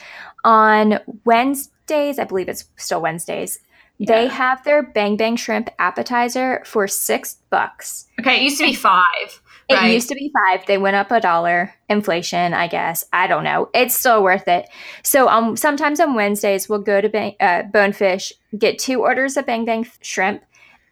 On 0.42 0.98
Wednesdays, 1.24 2.18
I 2.18 2.24
believe 2.24 2.48
it's 2.48 2.64
still 2.78 3.00
Wednesdays, 3.00 3.60
they 4.00 4.28
have 4.28 4.64
their 4.64 4.83
Bang 4.83 5.16
Bang 5.16 5.37
Shrimp 5.37 5.69
appetizer 5.78 6.62
for 6.64 6.88
six 6.88 7.37
bucks. 7.50 8.07
Okay. 8.19 8.37
It 8.37 8.42
used 8.42 8.59
to 8.59 8.64
be 8.64 8.75
five. 8.75 9.42
It 9.69 9.75
Right. 9.75 9.92
used 9.92 10.09
to 10.09 10.14
be 10.16 10.33
five. 10.35 10.66
They 10.66 10.78
went 10.78 10.97
up 10.97 11.12
a 11.12 11.21
dollar. 11.21 11.75
Inflation, 11.88 12.54
I 12.54 12.66
guess. 12.66 13.04
I 13.12 13.26
don't 13.28 13.45
know. 13.45 13.69
It's 13.73 13.95
still 13.95 14.23
worth 14.23 14.49
it. 14.49 14.69
So 15.04 15.28
um, 15.28 15.57
sometimes 15.57 16.00
on 16.00 16.14
Wednesdays 16.14 16.69
we'll 16.69 16.80
go 16.80 17.00
to 17.00 17.09
bang, 17.09 17.37
uh, 17.38 17.62
Bonefish, 17.64 18.33
get 18.59 18.78
two 18.80 19.02
orders 19.02 19.37
of 19.37 19.47
Bang 19.47 19.64
Bang 19.64 19.87
shrimp, 20.00 20.42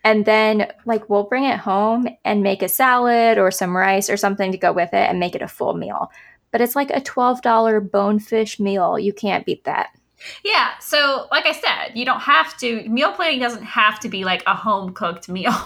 and 0.04 0.24
then 0.26 0.70
like 0.86 1.10
we'll 1.10 1.24
bring 1.24 1.42
it 1.44 1.58
home 1.58 2.06
and 2.24 2.42
make 2.42 2.62
a 2.62 2.68
salad 2.68 3.36
or 3.38 3.50
some 3.50 3.76
rice 3.76 4.08
or 4.08 4.16
something 4.16 4.52
to 4.52 4.58
go 4.58 4.72
with 4.72 4.90
it 4.94 5.08
and 5.10 5.18
make 5.18 5.34
it 5.34 5.42
a 5.42 5.48
full 5.48 5.74
meal. 5.74 6.12
But 6.52 6.60
it's 6.60 6.76
like 6.76 6.90
a 6.90 7.00
twelve 7.00 7.42
dollar 7.42 7.80
bonefish 7.80 8.60
meal. 8.60 8.96
You 8.98 9.12
can't 9.12 9.44
beat 9.44 9.64
that. 9.64 9.90
Yeah. 10.44 10.78
So, 10.78 11.26
like 11.30 11.46
I 11.46 11.52
said, 11.52 11.92
you 11.94 12.04
don't 12.04 12.20
have 12.20 12.56
to, 12.58 12.88
meal 12.88 13.12
planning 13.12 13.40
doesn't 13.40 13.62
have 13.62 14.00
to 14.00 14.08
be 14.08 14.24
like 14.24 14.42
a 14.46 14.54
home 14.54 14.92
cooked 14.94 15.28
meal. 15.28 15.52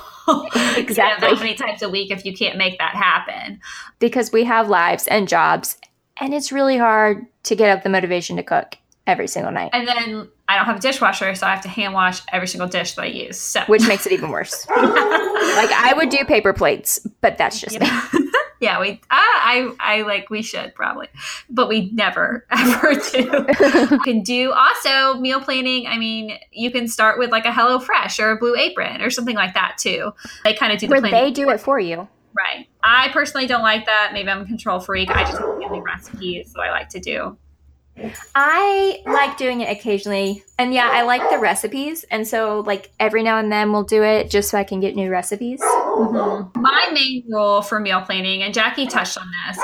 Exactly. 0.76 1.30
that 1.30 1.38
many 1.40 1.54
times 1.54 1.82
a 1.82 1.88
week 1.88 2.12
if 2.12 2.24
you 2.24 2.32
can't 2.32 2.56
make 2.56 2.78
that 2.78 2.94
happen. 2.94 3.60
because 3.98 4.30
we 4.30 4.44
have 4.44 4.68
lives 4.68 5.08
and 5.08 5.26
jobs, 5.26 5.76
and 6.20 6.32
it's 6.32 6.52
really 6.52 6.78
hard 6.78 7.26
to 7.42 7.56
get 7.56 7.76
up 7.76 7.82
the 7.82 7.88
motivation 7.88 8.36
to 8.36 8.44
cook 8.44 8.76
every 9.04 9.26
single 9.26 9.50
night, 9.50 9.70
And 9.72 9.86
then 9.88 10.28
I 10.48 10.56
don't 10.56 10.66
have 10.66 10.76
a 10.76 10.80
dishwasher, 10.80 11.34
so 11.34 11.44
I 11.44 11.50
have 11.50 11.62
to 11.62 11.68
hand 11.68 11.92
wash 11.92 12.20
every 12.32 12.46
single 12.46 12.68
dish 12.68 12.94
that 12.94 13.02
I 13.02 13.06
use. 13.06 13.36
So, 13.36 13.62
which 13.66 13.86
makes 13.88 14.06
it 14.06 14.12
even 14.12 14.30
worse. 14.30 14.64
like 14.70 14.80
I 14.80 15.92
would 15.96 16.08
do 16.08 16.24
paper 16.24 16.52
plates, 16.52 17.04
but 17.20 17.36
that's 17.36 17.60
just 17.60 17.80
me. 17.80 17.88
Yeah. 18.62 18.80
we, 18.80 19.00
I, 19.10 19.74
I, 19.80 19.98
I 19.98 20.02
like, 20.02 20.30
we 20.30 20.42
should 20.42 20.74
probably, 20.74 21.08
but 21.50 21.68
we 21.68 21.90
never 21.92 22.46
ever 22.50 22.94
do. 22.94 23.46
you 23.90 24.00
can 24.00 24.22
do 24.22 24.52
also 24.52 25.18
meal 25.20 25.40
planning. 25.40 25.86
I 25.86 25.98
mean, 25.98 26.38
you 26.52 26.70
can 26.70 26.88
start 26.88 27.18
with 27.18 27.30
like 27.30 27.44
a 27.44 27.52
Hello 27.52 27.78
Fresh 27.78 28.18
or 28.20 28.30
a 28.30 28.36
Blue 28.36 28.56
Apron 28.56 29.02
or 29.02 29.10
something 29.10 29.36
like 29.36 29.54
that 29.54 29.76
too. 29.78 30.12
They 30.44 30.54
kind 30.54 30.72
of 30.72 30.78
do 30.78 30.86
the 30.86 30.92
Where 30.92 31.00
planning. 31.00 31.24
they 31.24 31.30
do 31.30 31.50
it 31.50 31.60
for 31.60 31.78
you. 31.78 32.08
Right. 32.34 32.66
I 32.82 33.10
personally 33.12 33.46
don't 33.46 33.62
like 33.62 33.84
that. 33.86 34.10
Maybe 34.12 34.30
I'm 34.30 34.40
a 34.42 34.46
control 34.46 34.80
freak. 34.80 35.10
I 35.10 35.24
just 35.24 35.38
have 35.38 35.58
family 35.58 35.80
recipes 35.80 36.52
that 36.54 36.60
I 36.62 36.70
like 36.70 36.88
to 36.90 37.00
do. 37.00 37.36
I 38.34 39.02
like 39.04 39.36
doing 39.36 39.60
it 39.60 39.70
occasionally. 39.70 40.44
And 40.58 40.72
yeah, 40.72 40.88
I 40.90 41.02
like 41.02 41.28
the 41.30 41.38
recipes. 41.38 42.04
And 42.10 42.26
so, 42.26 42.60
like, 42.66 42.90
every 42.98 43.22
now 43.22 43.38
and 43.38 43.50
then 43.50 43.72
we'll 43.72 43.84
do 43.84 44.02
it 44.02 44.30
just 44.30 44.50
so 44.50 44.58
I 44.58 44.64
can 44.64 44.80
get 44.80 44.96
new 44.96 45.10
recipes. 45.10 45.60
Mm-hmm. 45.60 46.60
My 46.60 46.90
main 46.92 47.24
rule 47.28 47.62
for 47.62 47.80
meal 47.80 48.00
planning, 48.00 48.42
and 48.42 48.54
Jackie 48.54 48.86
touched 48.86 49.18
on 49.18 49.30
this, 49.46 49.58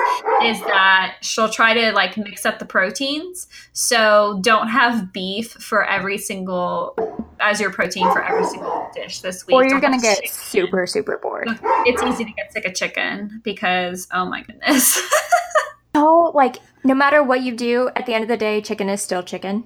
is 0.45 0.61
that 0.67 1.17
she'll 1.21 1.49
try 1.49 1.75
to 1.75 1.93
like 1.93 2.17
mix 2.17 2.45
up 2.45 2.59
the 2.59 2.65
proteins. 2.65 3.49
So 3.73 4.39
don't 4.43 4.69
have 4.69 5.13
beef 5.13 5.53
for 5.53 5.85
every 5.85 6.19
single 6.19 6.95
as 7.41 7.61
your 7.61 7.71
protein 7.71 8.11
for 8.13 8.23
every 8.23 8.45
single 8.45 8.91
dish 8.95 9.21
this 9.21 9.47
week. 9.47 9.55
Or 9.55 9.65
you're 9.65 9.81
going 9.81 9.95
to 9.95 10.01
get 10.01 10.17
chicken. 10.17 10.31
super, 10.31 10.87
super 10.87 11.19
bored. 11.19 11.49
It's 11.87 12.03
easy 12.03 12.25
to 12.25 12.33
get 12.33 12.53
sick 12.53 12.65
of 12.65 12.75
chicken 12.75 13.41
because 13.43 14.09
oh 14.13 14.27
my 14.27 14.43
goodness. 14.43 15.01
So, 15.95 16.33
like, 16.35 16.59
no 16.85 16.95
matter 16.95 17.23
what 17.23 17.43
you 17.43 17.55
do, 17.57 17.91
at 17.97 18.07
the 18.07 18.15
end 18.15 18.23
of 18.23 18.29
the 18.29 18.37
day, 18.37 18.61
chicken 18.61 18.89
is 18.89 19.03
still 19.03 19.23
chicken. 19.23 19.65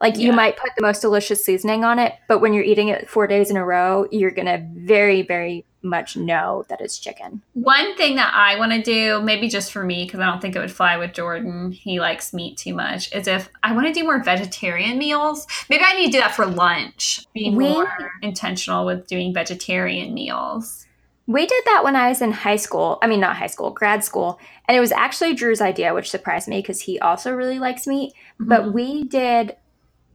Like, 0.00 0.18
you 0.18 0.32
might 0.32 0.58
put 0.58 0.70
the 0.76 0.82
most 0.82 1.00
delicious 1.00 1.44
seasoning 1.44 1.82
on 1.82 1.98
it, 1.98 2.14
but 2.28 2.40
when 2.40 2.52
you're 2.52 2.64
eating 2.64 2.88
it 2.88 3.08
four 3.08 3.26
days 3.26 3.50
in 3.50 3.56
a 3.56 3.64
row, 3.64 4.06
you're 4.10 4.30
to 4.30 4.66
very, 4.74 5.22
very 5.22 5.64
much 5.82 6.16
know 6.16 6.64
that 6.68 6.80
it's 6.80 6.98
chicken. 6.98 7.42
One 7.54 7.96
thing 7.96 8.16
that 8.16 8.32
I 8.34 8.58
want 8.58 8.72
to 8.72 8.82
do, 8.82 9.22
maybe 9.22 9.48
just 9.48 9.72
for 9.72 9.84
me, 9.84 10.04
because 10.04 10.20
I 10.20 10.26
don't 10.26 10.40
think 10.42 10.54
it 10.54 10.58
would 10.58 10.72
fly 10.72 10.96
with 10.96 11.14
Jordan, 11.14 11.72
he 11.72 12.00
likes 12.00 12.34
meat 12.34 12.58
too 12.58 12.74
much, 12.74 13.14
is 13.14 13.26
if 13.26 13.48
I 13.62 13.72
want 13.72 13.86
to 13.86 13.92
do 13.92 14.04
more 14.04 14.22
vegetarian 14.22 14.98
meals. 14.98 15.46
Maybe 15.70 15.84
I 15.86 15.94
need 15.94 16.06
to 16.06 16.12
do 16.12 16.20
that 16.20 16.34
for 16.34 16.44
lunch. 16.46 17.24
Be 17.32 17.50
We- 17.50 17.68
more 17.70 18.12
intentional 18.20 18.84
with 18.84 19.06
doing 19.06 19.32
vegetarian 19.32 20.12
meals. 20.12 20.85
We 21.26 21.44
did 21.46 21.64
that 21.66 21.82
when 21.82 21.96
I 21.96 22.08
was 22.08 22.22
in 22.22 22.30
high 22.30 22.56
school. 22.56 22.98
I 23.02 23.08
mean, 23.08 23.20
not 23.20 23.36
high 23.36 23.48
school, 23.48 23.70
grad 23.70 24.04
school. 24.04 24.38
And 24.68 24.76
it 24.76 24.80
was 24.80 24.92
actually 24.92 25.34
Drew's 25.34 25.60
idea, 25.60 25.92
which 25.92 26.10
surprised 26.10 26.48
me 26.48 26.60
because 26.60 26.80
he 26.80 26.98
also 27.00 27.32
really 27.32 27.58
likes 27.58 27.86
meat. 27.86 28.12
But 28.38 28.62
mm-hmm. 28.62 28.72
we 28.72 29.04
did 29.04 29.56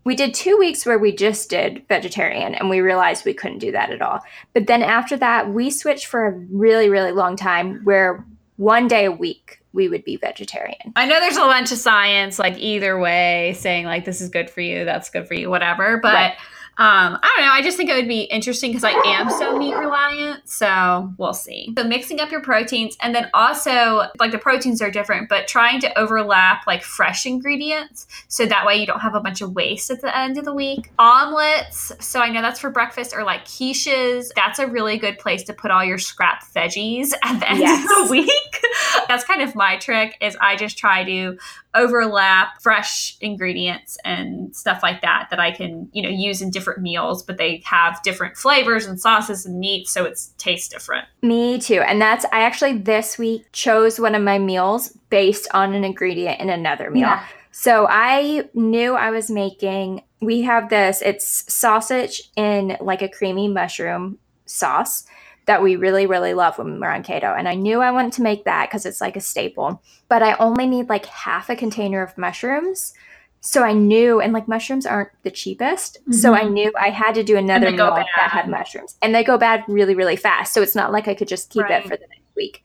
we 0.04 0.16
did 0.16 0.34
two 0.34 0.58
weeks 0.58 0.86
where 0.86 0.98
we 0.98 1.16
just 1.16 1.50
did 1.50 1.86
vegetarian 1.88 2.56
and 2.56 2.70
we 2.70 2.80
realized 2.80 3.24
we 3.24 3.36
couldn't 3.36 3.60
do 3.60 3.72
that 3.72 3.92
at 3.92 4.02
all. 4.02 4.20
But 4.54 4.66
then 4.66 4.82
after 4.82 5.16
that, 5.18 5.54
we 5.54 5.70
switched 5.70 6.08
for 6.08 6.26
a 6.26 6.32
really, 6.32 6.90
really 6.90 7.12
long 7.12 7.36
time 7.36 7.82
where 7.84 8.26
one 8.58 8.88
day 8.88 9.06
a 9.06 9.12
week 9.12 9.62
we 9.74 9.88
would 9.88 10.04
be 10.04 10.18
vegetarian. 10.18 10.94
I 10.96 11.06
know 11.06 11.20
there's 11.20 11.38
a 11.38 11.42
bunch 11.42 11.72
of 11.72 11.78
science, 11.78 12.40
like 12.40 12.58
either 12.58 13.00
way, 13.00 13.56
saying 13.58 13.86
like 13.86 14.06
this 14.06 14.22
is 14.22 14.30
good 14.30 14.50
for 14.50 14.62
you, 14.62 14.86
that's 14.86 15.10
good 15.10 15.28
for 15.28 15.34
you, 15.36 15.50
whatever. 15.50 15.98
But 15.98 16.14
Right. 16.14 16.34
Um, 16.78 17.20
I 17.22 17.34
don't 17.38 17.46
know. 17.46 17.52
I 17.52 17.62
just 17.62 17.78
think 17.78 17.90
it 17.90 17.96
would 17.96 18.08
be 18.08 18.22
interesting 18.22 18.72
because 18.72 18.84
I 18.84 18.92
am 18.92 19.30
so 19.30 19.58
meat 19.58 19.76
reliant. 19.76 20.48
So 20.50 21.14
we'll 21.18 21.34
see. 21.34 21.74
So 21.78 21.84
mixing 21.84 22.20
up 22.20 22.32
your 22.32 22.42
proteins, 22.42 22.98
and 23.02 23.14
then 23.14 23.30
also 23.34 24.04
like 24.20 24.32
the 24.32 24.38
proteins 24.40 24.82
are 24.82 24.90
different, 24.90 25.30
but 25.30 25.48
trying 25.48 25.80
to 25.82 26.00
overlap 26.00 26.66
like 26.66 26.82
fresh 26.84 27.26
ingredients, 27.26 28.08
so 28.30 28.46
that 28.46 28.66
way 28.66 28.78
you 28.78 28.86
don't 28.88 29.02
have 29.02 29.16
a 29.16 29.20
bunch 29.20 29.42
of 29.42 29.54
waste 29.54 29.92
at 29.92 30.02
the 30.02 30.18
end 30.18 30.38
of 30.38 30.46
the 30.46 30.54
week. 30.54 30.92
Omelets. 30.98 31.92
So 32.00 32.20
I 32.22 32.30
know 32.30 32.42
that's 32.42 32.60
for 32.60 32.70
breakfast, 32.70 33.14
or 33.16 33.24
like 33.24 33.46
quiches. 33.46 34.30
That's 34.36 34.58
a 34.60 34.66
really 34.68 34.98
good 34.98 35.20
place 35.20 35.44
to 35.44 35.54
put 35.54 35.72
all 35.72 35.84
your 35.84 35.98
scrap 36.00 36.44
veggies 36.56 37.12
at 37.24 37.40
the 37.40 37.50
end 37.50 37.60
Yes. 37.60 37.84
of 38.02 38.08
the 38.08 38.12
week. 38.22 38.64
that's 39.08 39.24
kind 39.26 39.42
of 39.42 39.56
my 39.56 39.78
trick. 39.78 40.18
Is 40.22 40.36
I 40.42 40.56
just 40.56 40.78
try 40.78 41.04
to 41.04 41.38
overlap 41.74 42.62
fresh 42.62 43.18
ingredients 43.22 43.98
and 44.04 44.56
stuff 44.56 44.82
like 44.84 45.02
that 45.02 45.28
that 45.30 45.40
I 45.40 45.52
can, 45.52 45.90
you 45.94 46.02
know, 46.04 46.10
use 46.10 46.42
in 46.42 46.50
different 46.50 46.82
meals, 46.82 47.24
but 47.24 47.38
they 47.38 47.62
have 47.66 48.02
different 48.04 48.38
flavors 48.38 48.86
and 48.86 49.00
sauces 49.00 49.46
and 49.46 49.60
meat, 49.60 49.88
so 49.88 50.04
it's 50.04 50.34
tastes 50.38 50.68
different. 50.68 51.08
Me 51.22 51.60
too. 51.60 51.82
And 51.82 52.02
that's 52.02 52.26
I 52.26 52.42
actually 52.42 52.78
this 52.78 53.18
week 53.18 53.46
chose 53.54 54.00
one 54.00 54.16
of 54.16 54.22
my 54.22 54.38
meals 54.38 54.98
based 55.10 55.48
on 55.54 55.74
an 55.74 55.84
ingredient 55.84 56.42
in 56.42 56.50
another 56.50 56.90
meal. 56.90 57.02
Yeah. 57.02 57.26
So 57.52 57.88
I 57.90 58.50
knew 58.54 58.94
I 58.94 59.12
was 59.12 59.30
making 59.30 60.04
we 60.22 60.42
have 60.44 60.70
this 60.70 61.02
it's 61.02 61.52
sausage 61.52 62.30
in 62.36 62.78
like 62.80 63.02
a 63.02 63.10
creamy 63.10 63.48
mushroom 63.48 64.20
sauce 64.46 65.06
that 65.52 65.62
we 65.62 65.76
really, 65.76 66.06
really 66.06 66.34
love 66.34 66.58
when 66.58 66.80
we're 66.80 66.88
on 66.88 67.04
keto. 67.04 67.38
And 67.38 67.46
I 67.46 67.56
knew 67.56 67.82
I 67.82 67.92
wanted 67.92 68.14
to 68.14 68.22
make 68.22 68.46
that 68.46 68.70
because 68.70 68.86
it's 68.86 69.02
like 69.02 69.18
a 69.18 69.20
staple, 69.20 69.84
but 70.08 70.24
I 70.24 70.36
only 70.36 70.66
need 70.66 70.88
like 70.88 71.06
half 71.08 71.50
a 71.50 71.58
container 71.58 72.02
of 72.02 72.18
mushrooms. 72.18 72.94
So 73.42 73.62
I 73.62 73.74
knew, 73.74 74.22
and 74.22 74.32
like 74.32 74.48
mushrooms 74.48 74.86
aren't 74.86 75.10
the 75.24 75.30
cheapest. 75.30 75.98
Mm-hmm. 76.04 76.14
So 76.14 76.34
I 76.34 76.44
mm-hmm. 76.44 76.54
knew 76.54 76.74
I 76.80 76.90
had 76.90 77.16
to 77.16 77.24
do 77.24 77.36
another 77.36 77.70
meal 77.70 77.94
that 77.94 78.08
had 78.16 78.48
mushrooms. 78.48 78.96
And 79.02 79.14
they 79.14 79.26
go 79.26 79.38
bad 79.38 79.66
really, 79.68 79.94
really 79.94 80.16
fast. 80.16 80.54
So 80.54 80.62
it's 80.62 80.74
not 80.74 80.94
like 80.94 81.10
I 81.10 81.16
could 81.16 81.28
just 81.28 81.50
keep 81.50 81.64
right. 81.64 81.84
it 81.84 81.90
for 81.90 81.98
the 81.98 82.08
next 82.08 82.34
week. 82.38 82.64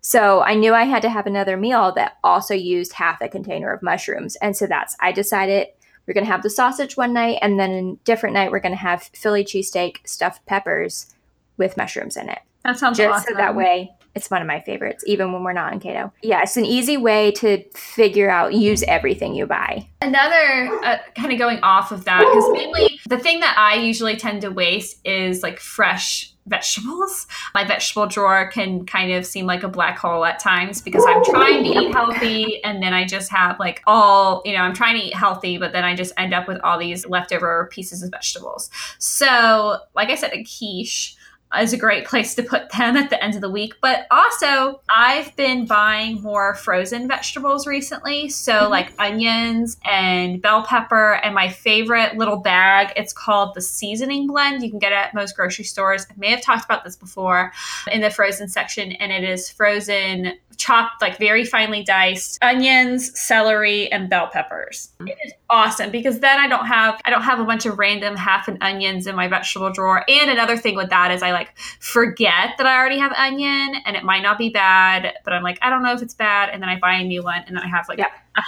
So 0.00 0.42
I 0.42 0.54
knew 0.54 0.74
I 0.74 0.86
had 0.86 1.02
to 1.02 1.10
have 1.10 1.28
another 1.28 1.56
meal 1.56 1.92
that 1.92 2.18
also 2.24 2.52
used 2.52 2.94
half 2.94 3.20
a 3.20 3.28
container 3.28 3.72
of 3.72 3.80
mushrooms. 3.80 4.34
And 4.42 4.56
so 4.56 4.66
that's, 4.66 4.96
I 4.98 5.12
decided 5.12 5.68
we're 6.08 6.14
going 6.14 6.26
to 6.26 6.32
have 6.32 6.42
the 6.42 6.50
sausage 6.50 6.96
one 6.96 7.12
night, 7.12 7.38
and 7.42 7.60
then 7.60 7.70
a 7.70 8.04
different 8.04 8.34
night, 8.34 8.50
we're 8.50 8.58
going 8.58 8.74
to 8.74 8.78
have 8.78 9.04
Philly 9.14 9.44
cheesesteak 9.44 9.98
stuffed 10.04 10.44
peppers 10.46 11.13
with 11.56 11.76
mushrooms 11.76 12.16
in 12.16 12.28
it. 12.28 12.38
That 12.64 12.78
sounds 12.78 12.96
Just 12.96 13.10
awesome. 13.10 13.34
so 13.34 13.36
that 13.36 13.54
way, 13.54 13.90
it's 14.14 14.30
one 14.30 14.40
of 14.40 14.48
my 14.48 14.60
favorites, 14.60 15.04
even 15.06 15.32
when 15.32 15.42
we're 15.42 15.52
not 15.52 15.72
in 15.72 15.80
keto. 15.80 16.10
Yeah, 16.22 16.42
it's 16.42 16.56
an 16.56 16.64
easy 16.64 16.96
way 16.96 17.30
to 17.32 17.62
figure 17.74 18.30
out, 18.30 18.54
use 18.54 18.82
everything 18.84 19.34
you 19.34 19.46
buy. 19.46 19.88
Another 20.00 20.70
uh, 20.84 20.98
kind 21.14 21.32
of 21.32 21.38
going 21.38 21.58
off 21.62 21.92
of 21.92 22.04
that, 22.06 22.20
because 22.20 22.50
mainly 22.52 23.00
the 23.08 23.18
thing 23.18 23.40
that 23.40 23.56
I 23.58 23.74
usually 23.74 24.16
tend 24.16 24.42
to 24.42 24.50
waste 24.50 25.00
is 25.04 25.42
like 25.42 25.60
fresh 25.60 26.32
vegetables. 26.46 27.26
My 27.54 27.64
vegetable 27.64 28.06
drawer 28.06 28.48
can 28.50 28.86
kind 28.86 29.12
of 29.12 29.26
seem 29.26 29.46
like 29.46 29.62
a 29.62 29.68
black 29.68 29.98
hole 29.98 30.24
at 30.24 30.38
times 30.38 30.80
because 30.80 31.04
I'm 31.08 31.24
trying 31.24 31.64
to 31.64 31.70
eat 31.70 31.92
healthy 31.92 32.62
and 32.64 32.82
then 32.82 32.92
I 32.92 33.06
just 33.06 33.30
have 33.30 33.58
like 33.58 33.82
all, 33.86 34.42
you 34.44 34.52
know, 34.52 34.60
I'm 34.60 34.74
trying 34.74 34.98
to 35.00 35.06
eat 35.06 35.14
healthy, 35.14 35.56
but 35.58 35.72
then 35.72 35.84
I 35.84 35.94
just 35.94 36.12
end 36.18 36.34
up 36.34 36.46
with 36.46 36.60
all 36.62 36.78
these 36.78 37.06
leftover 37.06 37.68
pieces 37.72 38.02
of 38.02 38.10
vegetables. 38.10 38.70
So, 38.98 39.78
like 39.94 40.10
I 40.10 40.16
said, 40.16 40.32
a 40.32 40.44
quiche 40.44 41.16
is 41.60 41.72
a 41.72 41.76
great 41.76 42.04
place 42.04 42.34
to 42.34 42.42
put 42.42 42.70
them 42.70 42.96
at 42.96 43.10
the 43.10 43.22
end 43.22 43.34
of 43.34 43.40
the 43.40 43.50
week. 43.50 43.74
But 43.80 44.06
also, 44.10 44.80
I've 44.88 45.34
been 45.36 45.66
buying 45.66 46.20
more 46.22 46.54
frozen 46.54 47.06
vegetables 47.06 47.66
recently. 47.66 48.28
So, 48.28 48.52
mm-hmm. 48.52 48.70
like 48.70 48.92
onions 48.98 49.76
and 49.84 50.42
bell 50.42 50.64
pepper, 50.64 51.14
and 51.14 51.34
my 51.34 51.48
favorite 51.48 52.16
little 52.16 52.38
bag, 52.38 52.92
it's 52.96 53.12
called 53.12 53.54
the 53.54 53.60
seasoning 53.60 54.26
blend. 54.26 54.62
You 54.62 54.70
can 54.70 54.78
get 54.78 54.92
it 54.92 54.96
at 54.96 55.14
most 55.14 55.36
grocery 55.36 55.64
stores. 55.64 56.06
I 56.10 56.14
may 56.16 56.30
have 56.30 56.42
talked 56.42 56.64
about 56.64 56.84
this 56.84 56.96
before 56.96 57.52
in 57.90 58.00
the 58.00 58.10
frozen 58.10 58.48
section, 58.48 58.92
and 58.92 59.12
it 59.12 59.24
is 59.24 59.50
frozen 59.50 60.32
chopped 60.56 61.02
like 61.02 61.18
very 61.18 61.44
finely 61.44 61.82
diced 61.82 62.38
onions, 62.42 63.18
celery, 63.18 63.90
and 63.90 64.08
bell 64.08 64.28
peppers. 64.28 64.90
It 65.00 65.16
is 65.24 65.32
awesome 65.50 65.90
because 65.90 66.20
then 66.20 66.38
I 66.38 66.48
don't 66.48 66.66
have 66.66 67.00
I 67.04 67.10
don't 67.10 67.22
have 67.22 67.40
a 67.40 67.44
bunch 67.44 67.66
of 67.66 67.78
random 67.78 68.16
half 68.16 68.48
an 68.48 68.58
onions 68.60 69.06
in 69.06 69.14
my 69.14 69.28
vegetable 69.28 69.72
drawer. 69.72 70.04
And 70.08 70.30
another 70.30 70.56
thing 70.56 70.76
with 70.76 70.90
that 70.90 71.10
is 71.10 71.22
I 71.22 71.32
like 71.32 71.43
forget 71.80 72.50
that 72.58 72.66
I 72.66 72.76
already 72.76 72.98
have 72.98 73.12
onion 73.12 73.74
and 73.84 73.96
it 73.96 74.04
might 74.04 74.22
not 74.22 74.38
be 74.38 74.50
bad, 74.50 75.14
but 75.24 75.32
I'm 75.32 75.42
like 75.42 75.58
I 75.62 75.70
don't 75.70 75.82
know 75.82 75.92
if 75.92 76.02
it's 76.02 76.14
bad, 76.14 76.50
and 76.50 76.62
then 76.62 76.68
I 76.68 76.78
buy 76.78 76.94
a 76.94 77.04
new 77.04 77.22
one 77.22 77.42
and 77.46 77.56
then 77.56 77.62
I 77.62 77.68
have 77.68 77.88
like 77.88 77.98
a 77.98 78.02
half, 78.02 78.44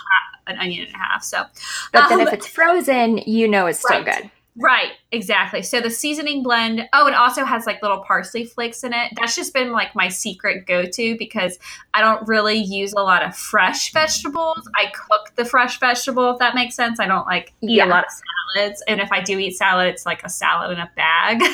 an 0.47 0.59
onion 0.59 0.87
and 0.87 0.95
a 0.95 0.99
half. 0.99 1.23
So, 1.23 1.45
but 1.93 2.05
um, 2.05 2.19
then 2.19 2.27
if 2.27 2.33
it's 2.33 2.47
frozen, 2.47 3.19
you 3.19 3.49
know 3.49 3.67
it's 3.67 3.81
still 3.81 4.03
right. 4.03 4.23
good. 4.23 4.31
Right, 4.59 4.93
exactly. 5.13 5.63
So 5.63 5.81
the 5.81 5.91
seasoning 5.91 6.43
blend, 6.43 6.89
oh, 6.95 7.07
it 7.07 7.15
also 7.15 7.45
has 7.45 7.67
like 7.67 7.83
little 7.83 8.03
parsley 8.03 8.47
flakes 8.47 8.85
in 8.85 8.95
it. 8.95 9.13
That's 9.17 9.37
just 9.37 9.53
been 9.53 9.71
like 9.71 9.95
my 9.95 10.09
secret 10.09 10.67
go 10.67 10.87
to 10.87 11.17
because 11.19 11.59
I 11.93 12.01
don't 12.01 12.27
really 12.27 12.57
use 12.57 12.95
a 12.95 13.03
lot 13.03 13.23
of 13.23 13.37
fresh 13.37 13.93
vegetables. 13.93 14.69
I 14.75 14.87
cook 14.87 15.35
the 15.37 15.45
fresh 15.45 15.79
vegetable, 15.79 16.31
if 16.31 16.39
that 16.39 16.55
makes 16.55 16.75
sense. 16.75 16.99
I 16.99 17.07
don't 17.07 17.27
like 17.27 17.53
eat 17.61 17.73
yeah. 17.73 17.87
a 17.87 17.89
lot 17.89 18.05
of 18.05 18.11
salads. 18.55 18.83
And 18.89 19.01
if 19.01 19.13
I 19.13 19.21
do 19.21 19.39
eat 19.39 19.57
salad, 19.57 19.89
it's 19.89 20.07
like 20.07 20.23
a 20.25 20.31
salad 20.31 20.71
in 20.73 20.79
a 20.79 20.91
bag. 20.97 21.43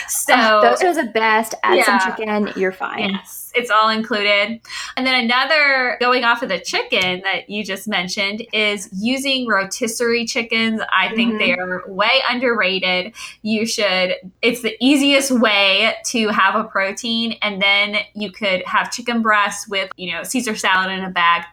Uh, 0.00 0.10
so 0.10 0.34
oh, 0.36 0.60
those 0.60 0.82
are 0.82 0.94
the 0.94 1.10
best. 1.10 1.54
Add 1.62 1.76
yeah. 1.76 1.98
some 1.98 2.16
chicken, 2.16 2.52
you're 2.60 2.72
fine. 2.72 3.10
Yes 3.10 3.37
it's 3.54 3.70
all 3.70 3.88
included. 3.88 4.60
And 4.96 5.06
then 5.06 5.24
another 5.24 5.96
going 6.00 6.24
off 6.24 6.42
of 6.42 6.48
the 6.48 6.58
chicken 6.58 7.20
that 7.22 7.48
you 7.48 7.64
just 7.64 7.88
mentioned 7.88 8.46
is 8.52 8.88
using 8.92 9.46
rotisserie 9.46 10.26
chickens. 10.26 10.80
I 10.92 11.14
think 11.14 11.34
mm-hmm. 11.34 11.38
they 11.38 11.52
are 11.54 11.84
way 11.86 12.22
underrated. 12.28 13.14
You 13.42 13.66
should, 13.66 14.14
it's 14.42 14.62
the 14.62 14.76
easiest 14.80 15.30
way 15.30 15.94
to 16.06 16.28
have 16.28 16.54
a 16.54 16.64
protein. 16.64 17.36
And 17.42 17.60
then 17.60 17.98
you 18.14 18.30
could 18.30 18.62
have 18.66 18.90
chicken 18.90 19.22
breasts 19.22 19.68
with, 19.68 19.90
you 19.96 20.12
know, 20.12 20.22
Caesar 20.22 20.56
salad 20.56 20.96
in 20.96 21.04
a 21.04 21.10
bag. 21.10 21.44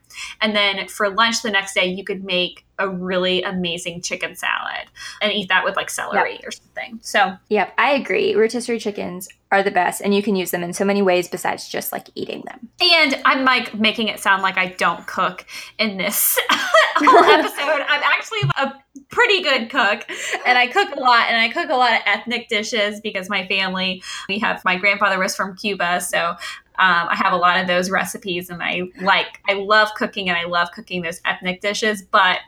And 0.42 0.56
then 0.56 0.88
for 0.88 1.10
lunch 1.10 1.42
the 1.42 1.52
next 1.52 1.74
day, 1.74 1.86
you 1.86 2.04
could 2.04 2.24
make 2.24 2.66
a 2.78 2.90
really 2.90 3.42
amazing 3.44 4.02
chicken 4.02 4.36
salad 4.36 4.88
and 5.22 5.32
eat 5.32 5.48
that 5.50 5.64
with 5.64 5.76
like 5.76 5.90
celery 5.90 6.34
yep. 6.34 6.44
or 6.46 6.52
something. 6.52 7.00
So, 7.02 7.38
yep, 7.50 7.74
I 7.78 7.92
agree. 7.92 8.36
Rotisserie 8.36 8.80
chickens 8.80 9.30
are 9.52 9.64
the 9.64 9.72
best 9.72 10.02
and 10.02 10.14
you 10.14 10.22
can 10.22 10.36
use 10.36 10.52
them 10.52 10.64
in 10.64 10.74
so 10.74 10.84
many 10.84 11.02
ways 11.02 11.28
besides 11.30 11.70
just 11.70 11.92
like 11.92 12.10
eating 12.16 12.44
them. 12.46 12.70
And 12.82 13.22
I'm 13.26 13.46
like 13.46 13.74
making 13.74 14.10
it 14.10 14.20
sound 14.20 14.42
like 14.42 14.58
I 14.58 14.68
don't 14.78 15.06
cook 15.08 15.46
in 15.80 15.98
this 15.98 16.38
whole 16.98 17.24
episode. 17.24 17.86
I'm 17.88 18.04
actually 18.04 18.50
a 18.58 18.74
pretty 19.10 19.42
good 19.42 19.70
cook 19.70 20.10
and 20.46 20.58
I 20.58 20.68
cook 20.68 20.90
a 20.96 21.00
lot 21.00 21.28
and 21.30 21.38
I 21.40 21.50
cook 21.50 21.70
a 21.70 21.76
lot 21.76 21.94
of 21.94 22.00
ethnic 22.06 22.48
dishes 22.48 23.00
because 23.02 23.30
my 23.30 23.48
family, 23.48 24.02
we 24.28 24.40
have 24.40 24.64
my 24.66 24.78
grandfather 24.78 25.20
was 25.20 25.36
from 25.36 25.56
Cuba, 25.56 26.02
so 26.02 26.36
um, 26.78 27.08
I 27.10 27.16
have 27.16 27.34
a 27.34 27.38
lot 27.38 27.60
of 27.60 27.68
those 27.68 27.90
recipes 27.90 28.50
and 28.50 28.62
I 28.62 28.84
like, 29.02 29.42
I 29.48 29.54
love 29.54 29.90
cooking 29.96 30.30
and 30.30 30.38
I 30.38 30.46
love 30.46 30.72
cooking 30.74 31.02
those 31.02 31.22
ethnic 31.26 31.62
dishes. 31.62 32.02
But, 32.02 32.40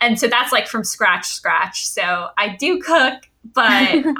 and 0.00 0.18
so 0.18 0.28
that's 0.28 0.52
like 0.52 0.68
from 0.68 0.84
scratch, 0.84 1.26
scratch. 1.26 1.86
So 1.86 2.28
I 2.36 2.56
do 2.56 2.80
cook, 2.80 3.28
but 3.52 3.92
um, 3.94 4.14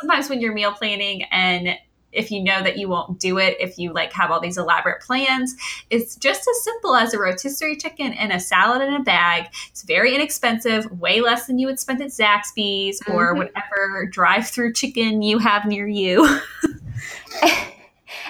sometimes 0.00 0.28
when 0.28 0.40
you're 0.40 0.52
meal 0.52 0.72
planning 0.72 1.24
and 1.24 1.78
if 2.10 2.30
you 2.30 2.42
know 2.42 2.62
that 2.62 2.78
you 2.78 2.88
won't 2.88 3.20
do 3.20 3.38
it 3.38 3.56
if 3.60 3.78
you 3.78 3.92
like 3.92 4.12
have 4.12 4.30
all 4.30 4.40
these 4.40 4.56
elaborate 4.56 5.02
plans 5.02 5.54
it's 5.90 6.16
just 6.16 6.48
as 6.48 6.64
simple 6.64 6.94
as 6.94 7.12
a 7.12 7.18
rotisserie 7.18 7.76
chicken 7.76 8.14
and 8.14 8.32
a 8.32 8.40
salad 8.40 8.80
in 8.80 8.94
a 8.94 9.02
bag 9.02 9.46
it's 9.70 9.82
very 9.82 10.14
inexpensive 10.14 10.90
way 10.98 11.20
less 11.20 11.46
than 11.46 11.58
you 11.58 11.66
would 11.66 11.78
spend 11.78 12.00
at 12.00 12.08
zaxby's 12.08 13.00
mm-hmm. 13.00 13.12
or 13.12 13.34
whatever 13.34 14.06
drive 14.10 14.48
through 14.48 14.72
chicken 14.72 15.20
you 15.20 15.38
have 15.38 15.66
near 15.66 15.86
you 15.86 16.40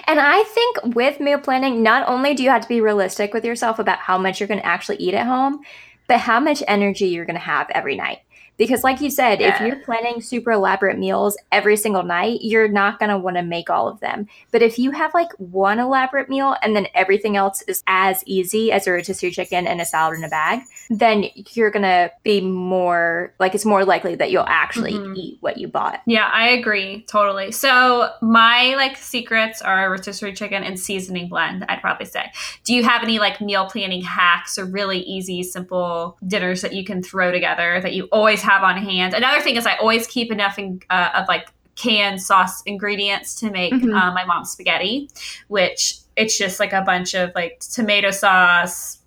And 0.09 0.19
I 0.19 0.41
think 0.41 0.95
with 0.95 1.19
meal 1.19 1.37
planning, 1.37 1.83
not 1.83 2.09
only 2.09 2.33
do 2.33 2.41
you 2.41 2.49
have 2.49 2.63
to 2.63 2.67
be 2.67 2.81
realistic 2.81 3.31
with 3.31 3.45
yourself 3.45 3.77
about 3.77 3.99
how 3.99 4.17
much 4.17 4.39
you're 4.39 4.47
going 4.47 4.59
to 4.59 4.65
actually 4.65 4.97
eat 4.97 5.13
at 5.13 5.27
home, 5.27 5.61
but 6.07 6.19
how 6.19 6.39
much 6.39 6.63
energy 6.67 7.05
you're 7.05 7.25
going 7.25 7.35
to 7.35 7.39
have 7.39 7.69
every 7.69 7.95
night. 7.95 8.17
Because, 8.59 8.83
like 8.83 8.99
you 8.99 9.09
said, 9.09 9.39
yeah. 9.39 9.55
if 9.55 9.61
you're 9.61 9.77
planning 9.77 10.21
super 10.21 10.51
elaborate 10.51 10.99
meals 10.99 11.37
every 11.49 11.77
single 11.77 12.03
night, 12.03 12.41
you're 12.41 12.67
not 12.67 12.99
going 12.99 13.09
to 13.09 13.17
want 13.17 13.37
to 13.37 13.41
make 13.41 13.69
all 13.69 13.87
of 13.87 14.01
them. 14.01 14.27
But 14.51 14.61
if 14.61 14.77
you 14.77 14.91
have 14.91 15.13
like 15.13 15.31
one 15.37 15.79
elaborate 15.79 16.27
meal 16.27 16.57
and 16.61 16.75
then 16.75 16.87
everything 16.93 17.37
else 17.37 17.61
is 17.69 17.81
as 17.87 18.21
easy 18.25 18.69
as 18.69 18.85
a 18.85 18.91
rotisserie 18.91 19.31
chicken 19.31 19.65
and 19.65 19.79
a 19.79 19.85
salad 19.85 20.17
in 20.17 20.25
a 20.25 20.27
bag, 20.27 20.59
then 20.89 21.27
you're 21.53 21.71
going 21.71 21.83
to 21.83 22.11
be 22.23 22.41
more 22.41 23.33
like 23.39 23.55
it's 23.55 23.63
more 23.63 23.85
likely 23.85 24.15
that 24.15 24.29
you'll 24.29 24.43
actually 24.45 24.91
mm-hmm. 24.91 25.15
eat 25.15 25.37
what 25.39 25.57
you 25.57 25.69
bought. 25.69 26.01
Yeah, 26.05 26.29
I 26.31 26.49
agree 26.49 27.05
totally. 27.07 27.53
So, 27.53 28.11
my 28.21 28.75
like 28.75 28.97
secrets 28.97 29.61
are 29.61 29.89
rotisserie 29.89 30.33
chicken 30.33 30.63
and 30.63 30.77
seasoning 30.77 31.29
blend, 31.29 31.63
I'd 31.69 31.79
probably 31.79 32.07
say. 32.07 32.29
Do 32.65 32.73
you 32.73 32.83
have 32.83 33.03
any 33.03 33.19
like 33.19 33.39
meal 33.39 33.67
planning 33.67 34.01
hacks 34.01 34.57
or 34.57 34.65
really 34.65 34.99
easy, 34.99 35.43
simple 35.43 36.17
dinners 36.27 36.61
that 36.61 36.73
you 36.73 36.83
can 36.83 37.01
throw 37.01 37.31
together 37.31 37.79
that 37.79 37.93
you 37.93 38.09
always 38.11 38.41
have 38.41 38.48
on 38.49 38.77
hand. 38.77 39.13
Another 39.13 39.41
thing 39.41 39.55
is 39.55 39.65
I 39.65 39.75
always 39.75 40.07
keep 40.07 40.31
enough 40.31 40.57
in, 40.59 40.81
uh, 40.89 41.09
of 41.15 41.27
like 41.27 41.47
canned 41.75 42.21
sauce 42.21 42.61
ingredients 42.63 43.35
to 43.35 43.49
make 43.49 43.73
mm-hmm. 43.73 43.93
uh, 43.93 44.13
my 44.13 44.25
mom's 44.25 44.51
spaghetti, 44.51 45.09
which 45.47 45.95
it's 46.15 46.37
just 46.37 46.59
like 46.59 46.73
a 46.73 46.81
bunch 46.81 47.13
of 47.13 47.31
like 47.35 47.59
tomato 47.59 48.11
sauce, 48.11 48.99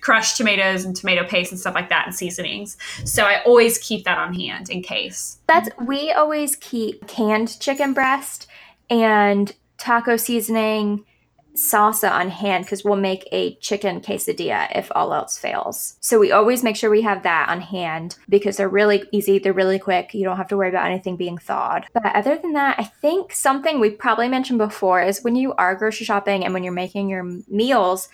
crushed 0.00 0.36
tomatoes 0.36 0.84
and 0.84 0.96
tomato 0.96 1.24
paste 1.24 1.52
and 1.52 1.60
stuff 1.60 1.74
like 1.74 1.88
that 1.88 2.06
and 2.06 2.14
seasonings. 2.14 2.76
So 3.04 3.24
I 3.24 3.42
always 3.44 3.78
keep 3.78 4.04
that 4.04 4.18
on 4.18 4.34
hand 4.34 4.68
in 4.68 4.82
case. 4.82 5.38
That's 5.46 5.68
we 5.80 6.12
always 6.12 6.56
keep 6.56 7.06
canned 7.06 7.58
chicken 7.60 7.92
breast 7.94 8.48
and 8.90 9.54
taco 9.78 10.16
seasoning 10.16 11.04
salsa 11.54 12.10
on 12.10 12.30
hand 12.30 12.64
because 12.64 12.84
we'll 12.84 12.96
make 12.96 13.28
a 13.32 13.54
chicken 13.56 14.00
quesadilla 14.00 14.68
if 14.74 14.90
all 14.94 15.12
else 15.12 15.38
fails. 15.38 15.96
So 16.00 16.18
we 16.18 16.32
always 16.32 16.62
make 16.62 16.76
sure 16.76 16.90
we 16.90 17.02
have 17.02 17.22
that 17.22 17.48
on 17.48 17.60
hand 17.60 18.16
because 18.28 18.56
they're 18.56 18.68
really 18.68 19.04
easy, 19.12 19.38
they're 19.38 19.52
really 19.52 19.78
quick. 19.78 20.14
You 20.14 20.24
don't 20.24 20.36
have 20.36 20.48
to 20.48 20.56
worry 20.56 20.68
about 20.68 20.86
anything 20.86 21.16
being 21.16 21.38
thawed. 21.38 21.86
But 21.92 22.06
other 22.14 22.38
than 22.38 22.52
that, 22.54 22.78
I 22.78 22.84
think 22.84 23.32
something 23.32 23.80
we 23.80 23.90
probably 23.90 24.28
mentioned 24.28 24.58
before 24.58 25.02
is 25.02 25.22
when 25.22 25.36
you 25.36 25.52
are 25.54 25.74
grocery 25.74 26.06
shopping 26.06 26.44
and 26.44 26.54
when 26.54 26.64
you're 26.64 26.72
making 26.72 27.08
your 27.08 27.24
meals, 27.48 28.08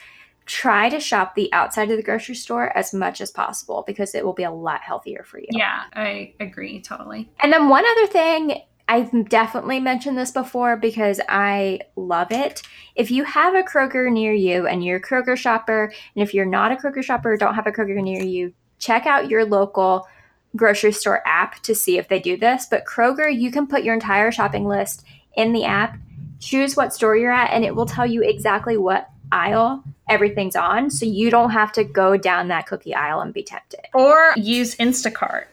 try 0.48 0.88
to 0.88 0.98
shop 0.98 1.34
the 1.34 1.52
outside 1.52 1.90
of 1.90 1.98
the 1.98 2.02
grocery 2.02 2.34
store 2.34 2.76
as 2.76 2.94
much 2.94 3.20
as 3.20 3.30
possible 3.30 3.84
because 3.86 4.14
it 4.14 4.24
will 4.24 4.32
be 4.32 4.44
a 4.44 4.50
lot 4.50 4.80
healthier 4.80 5.22
for 5.22 5.38
you. 5.38 5.46
Yeah, 5.50 5.82
I 5.92 6.32
agree 6.40 6.80
totally. 6.80 7.30
And 7.40 7.52
then 7.52 7.68
one 7.68 7.84
other 7.84 8.06
thing 8.06 8.62
I've 8.88 9.28
definitely 9.28 9.80
mentioned 9.80 10.16
this 10.16 10.30
before 10.30 10.76
because 10.76 11.20
I 11.28 11.80
love 11.94 12.32
it. 12.32 12.62
If 12.96 13.10
you 13.10 13.24
have 13.24 13.54
a 13.54 13.62
Kroger 13.62 14.10
near 14.10 14.32
you 14.32 14.66
and 14.66 14.82
you're 14.82 14.96
a 14.96 15.02
Kroger 15.02 15.36
shopper, 15.36 15.92
and 16.16 16.22
if 16.22 16.32
you're 16.32 16.46
not 16.46 16.72
a 16.72 16.76
Kroger 16.76 17.04
shopper 17.04 17.32
or 17.32 17.36
don't 17.36 17.54
have 17.54 17.66
a 17.66 17.72
Kroger 17.72 18.02
near 18.02 18.22
you, 18.22 18.54
check 18.78 19.06
out 19.06 19.28
your 19.28 19.44
local 19.44 20.08
grocery 20.56 20.92
store 20.92 21.22
app 21.26 21.60
to 21.62 21.74
see 21.74 21.98
if 21.98 22.08
they 22.08 22.18
do 22.18 22.36
this. 22.36 22.66
But 22.70 22.86
Kroger, 22.86 23.32
you 23.32 23.50
can 23.50 23.66
put 23.66 23.84
your 23.84 23.94
entire 23.94 24.32
shopping 24.32 24.64
list 24.64 25.04
in 25.36 25.52
the 25.52 25.64
app 25.64 25.98
choose 26.40 26.76
what 26.76 26.94
store 26.94 27.16
you're 27.16 27.32
at, 27.32 27.52
and 27.52 27.64
it 27.64 27.74
will 27.74 27.86
tell 27.86 28.06
you 28.06 28.22
exactly 28.22 28.76
what 28.76 29.08
aisle 29.32 29.82
everything's 30.08 30.56
on. 30.56 30.90
So 30.90 31.04
you 31.04 31.30
don't 31.30 31.50
have 31.50 31.72
to 31.72 31.84
go 31.84 32.16
down 32.16 32.48
that 32.48 32.66
cookie 32.66 32.94
aisle 32.94 33.20
and 33.20 33.34
be 33.34 33.42
tempted. 33.42 33.80
Or 33.94 34.32
use 34.36 34.76
Instacart. 34.76 35.44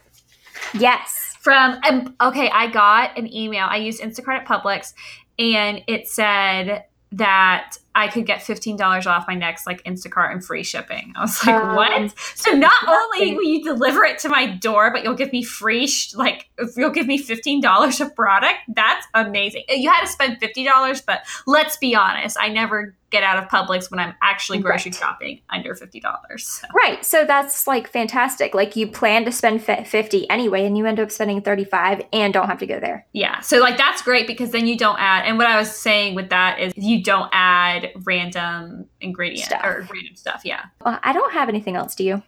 Yes. 0.74 1.25
From, 1.46 1.80
um, 1.88 2.16
okay, 2.22 2.50
I 2.50 2.72
got 2.72 3.16
an 3.20 3.32
email. 3.32 3.68
I 3.70 3.78
used 3.78 4.02
Instacart 4.02 4.40
at 4.40 4.48
Publix, 4.48 4.96
and 5.38 5.84
it 5.86 6.08
said 6.08 6.86
that 7.12 7.78
I 7.96 8.10
could 8.10 8.26
get 8.26 8.42
$15 8.42 9.08
off 9.08 9.26
my 9.28 9.36
next 9.36 9.66
like 9.66 9.82
Instacart 9.84 10.32
and 10.32 10.44
free 10.44 10.64
shipping. 10.64 11.14
I 11.16 11.22
was 11.22 11.46
like, 11.46 11.56
um, 11.56 11.76
what? 11.76 12.14
So 12.36 12.52
not 12.52 12.88
only 12.88 13.34
will 13.36 13.44
you 13.44 13.64
deliver 13.64 14.04
it 14.04 14.20
to 14.20 14.30
my 14.30 14.48
door, 14.48 14.92
but 14.92 15.04
you'll 15.04 15.16
give 15.16 15.32
me 15.32 15.44
free, 15.44 15.88
sh- 15.88 16.14
like 16.14 16.50
you'll 16.76 16.92
give 16.92 17.08
me 17.08 17.18
$15 17.18 18.02
of 18.02 18.16
product. 18.16 18.60
That's 18.68 19.08
amazing. 19.14 19.64
You 19.70 19.90
had 19.90 20.02
to 20.02 20.08
spend 20.08 20.42
$50, 20.42 21.06
but 21.06 21.22
let's 21.48 21.78
be 21.78 21.96
honest. 21.96 22.38
I 22.40 22.50
never 22.50 22.96
get 23.16 23.24
out 23.24 23.42
of 23.42 23.50
Publix 23.50 23.90
when 23.90 24.00
I'm 24.00 24.14
actually 24.22 24.58
grocery 24.60 24.90
right. 24.90 25.00
shopping 25.00 25.42
under 25.50 25.74
$50. 25.74 26.02
So. 26.40 26.68
Right. 26.76 27.06
So 27.06 27.24
that's 27.24 27.66
like 27.66 27.90
fantastic. 27.90 28.54
Like 28.54 28.76
you 28.76 28.88
plan 28.88 29.24
to 29.26 29.32
spend 29.32 29.64
50 29.64 30.30
anyway 30.30 30.66
and 30.66 30.78
you 30.78 30.86
end 30.86 31.00
up 31.00 31.12
spending 31.12 31.42
35 31.42 32.02
and 32.12 32.34
don't 32.34 32.48
have 32.48 32.60
to 32.60 32.66
go 32.66 32.80
there. 32.80 33.06
Yeah. 33.14 33.40
So 33.40 33.60
like 33.60 33.78
that's 33.78 34.02
great 34.02 34.28
because 34.28 34.52
then 34.52 34.68
you 34.68 34.78
don't 34.78 35.00
add 35.00 35.26
and 35.26 35.38
what 35.38 35.48
I 35.48 35.58
was 35.58 35.72
saying 35.72 36.16
with 36.16 36.30
that 36.30 36.60
is 36.60 36.74
you 36.76 37.02
don't 37.04 37.30
add 37.32 37.85
random 38.04 38.88
ingredient 39.02 39.46
stuff. 39.46 39.64
or 39.64 39.88
random 39.92 40.16
stuff. 40.16 40.42
Yeah. 40.44 40.66
Well, 40.84 41.00
I 41.04 41.14
don't 41.14 41.34
have 41.34 41.50
anything 41.50 41.76
else. 41.76 41.96
Do 41.96 42.04
you? 42.04 42.24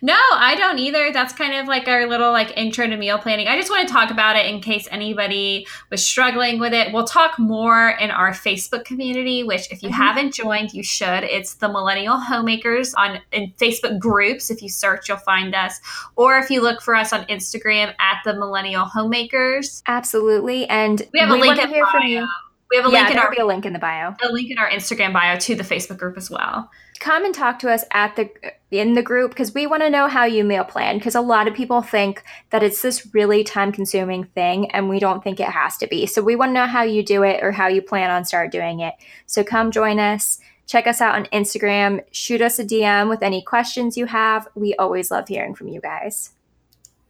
No, 0.00 0.18
I 0.34 0.54
don't 0.56 0.78
either. 0.78 1.12
That's 1.12 1.32
kind 1.32 1.54
of 1.54 1.66
like 1.66 1.88
our 1.88 2.06
little 2.06 2.32
like 2.32 2.56
intro 2.56 2.86
to 2.86 2.96
meal 2.96 3.18
planning. 3.18 3.48
I 3.48 3.56
just 3.56 3.70
want 3.70 3.86
to 3.86 3.92
talk 3.92 4.10
about 4.10 4.36
it 4.36 4.46
in 4.46 4.60
case 4.60 4.88
anybody 4.90 5.66
was 5.90 6.04
struggling 6.04 6.58
with 6.58 6.72
it. 6.72 6.92
We'll 6.92 7.06
talk 7.06 7.38
more 7.38 7.90
in 7.90 8.10
our 8.10 8.30
Facebook 8.30 8.84
community, 8.84 9.42
which 9.42 9.70
if 9.70 9.82
you 9.82 9.88
mm-hmm. 9.88 10.02
haven't 10.02 10.34
joined, 10.34 10.72
you 10.72 10.82
should. 10.82 11.24
It's 11.24 11.54
the 11.54 11.68
Millennial 11.68 12.18
Homemakers 12.18 12.94
on 12.94 13.20
in 13.32 13.52
Facebook 13.58 13.98
groups. 13.98 14.50
If 14.50 14.62
you 14.62 14.68
search, 14.68 15.08
you'll 15.08 15.18
find 15.18 15.54
us. 15.54 15.80
Or 16.16 16.38
if 16.38 16.50
you 16.50 16.62
look 16.62 16.82
for 16.82 16.94
us 16.94 17.12
on 17.12 17.24
Instagram 17.26 17.94
at 17.98 18.18
the 18.24 18.34
Millennial 18.34 18.84
Homemakers. 18.84 19.82
Absolutely. 19.86 20.68
And 20.68 21.02
we 21.12 21.20
have 21.20 21.30
a 21.30 21.34
link 21.34 21.58
in 21.58 21.68
hear 21.68 21.84
bio. 21.84 21.92
from 21.92 22.06
you. 22.08 22.28
We 22.72 22.78
have 22.78 22.86
a 22.86 22.90
yeah, 22.90 23.02
link 23.02 23.10
in 23.10 23.18
our 23.18 23.30
be 23.30 23.36
a 23.36 23.44
link 23.44 23.66
in 23.66 23.74
the 23.74 23.78
bio. 23.78 24.14
A 24.22 24.32
link 24.32 24.50
in 24.50 24.56
our 24.56 24.70
Instagram 24.70 25.12
bio 25.12 25.38
to 25.38 25.54
the 25.54 25.62
Facebook 25.62 25.98
group 25.98 26.16
as 26.16 26.30
well. 26.30 26.70
Come 27.00 27.22
and 27.22 27.34
talk 27.34 27.58
to 27.58 27.70
us 27.70 27.84
at 27.90 28.16
the 28.16 28.30
in 28.70 28.94
the 28.94 29.02
group 29.02 29.32
because 29.32 29.52
we 29.52 29.66
want 29.66 29.82
to 29.82 29.90
know 29.90 30.08
how 30.08 30.24
you 30.24 30.42
meal 30.42 30.64
plan 30.64 30.96
because 30.96 31.14
a 31.14 31.20
lot 31.20 31.46
of 31.46 31.52
people 31.52 31.82
think 31.82 32.24
that 32.48 32.62
it's 32.62 32.80
this 32.80 33.12
really 33.12 33.44
time 33.44 33.72
consuming 33.72 34.24
thing 34.24 34.70
and 34.70 34.88
we 34.88 34.98
don't 34.98 35.22
think 35.22 35.38
it 35.38 35.48
has 35.48 35.76
to 35.76 35.86
be. 35.86 36.06
So 36.06 36.22
we 36.22 36.34
want 36.34 36.50
to 36.50 36.54
know 36.54 36.66
how 36.66 36.82
you 36.82 37.02
do 37.02 37.22
it 37.22 37.44
or 37.44 37.52
how 37.52 37.66
you 37.66 37.82
plan 37.82 38.10
on 38.10 38.24
start 38.24 38.50
doing 38.50 38.80
it. 38.80 38.94
So 39.26 39.44
come 39.44 39.70
join 39.70 39.98
us. 39.98 40.40
Check 40.66 40.86
us 40.86 41.02
out 41.02 41.14
on 41.14 41.26
Instagram. 41.26 42.02
Shoot 42.10 42.40
us 42.40 42.58
a 42.58 42.64
DM 42.64 43.10
with 43.10 43.22
any 43.22 43.42
questions 43.42 43.98
you 43.98 44.06
have. 44.06 44.48
We 44.54 44.74
always 44.76 45.10
love 45.10 45.28
hearing 45.28 45.54
from 45.54 45.68
you 45.68 45.82
guys. 45.82 46.32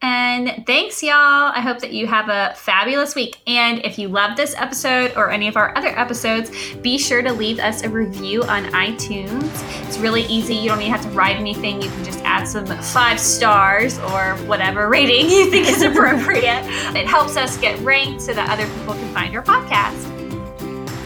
And 0.03 0.67
thanks, 0.67 1.01
y'all. 1.01 1.13
I 1.55 1.61
hope 1.61 1.79
that 1.79 1.93
you 1.93 2.09
have 2.09 2.29
a 2.29 2.55
fabulous 2.57 3.15
week. 3.15 3.39
And 3.47 3.79
if 3.85 4.01
you 4.01 4.09
love 4.09 4.37
this 4.37 4.53
episode 4.57 5.13
or 5.17 5.31
any 5.31 5.47
of 5.47 5.57
our 5.57 5.77
other 5.79 5.97
episodes, 5.97 6.51
be 6.83 6.99
sure 6.99 7.23
to 7.23 7.33
leave 7.33 7.61
us 7.61 7.85
a 7.85 7.89
review 7.89 8.43
on 8.43 8.65
iTunes. 8.73 9.49
It's 9.87 9.99
really 9.99 10.23
easy. 10.25 10.57
You 10.57 10.69
don't 10.71 10.81
even 10.81 10.93
have 10.93 11.03
to 11.03 11.11
write 11.11 11.37
anything. 11.37 11.81
You 11.81 11.89
can 11.89 12.05
just 12.05 12.19
add 12.25 12.49
some 12.49 12.67
five 12.67 13.21
stars 13.21 13.99
or 14.01 14.35
whatever 14.47 14.89
rating 14.89 15.31
you 15.31 15.49
think 15.51 15.69
is 15.69 15.83
appropriate. 15.83 16.65
it 16.97 17.07
helps 17.07 17.37
us 17.37 17.57
get 17.59 17.79
ranked 17.81 18.23
so 18.23 18.35
that 18.35 18.51
other 18.51 18.67
people 18.79 18.95
can 18.95 19.15
find 19.15 19.37
our 19.37 19.43
podcast. 19.45 20.09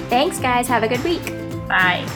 Thanks, 0.09 0.38
guys. 0.38 0.68
Have 0.68 0.85
a 0.85 0.88
good 0.88 1.04
week. 1.04 1.24
Bye. 1.68 2.06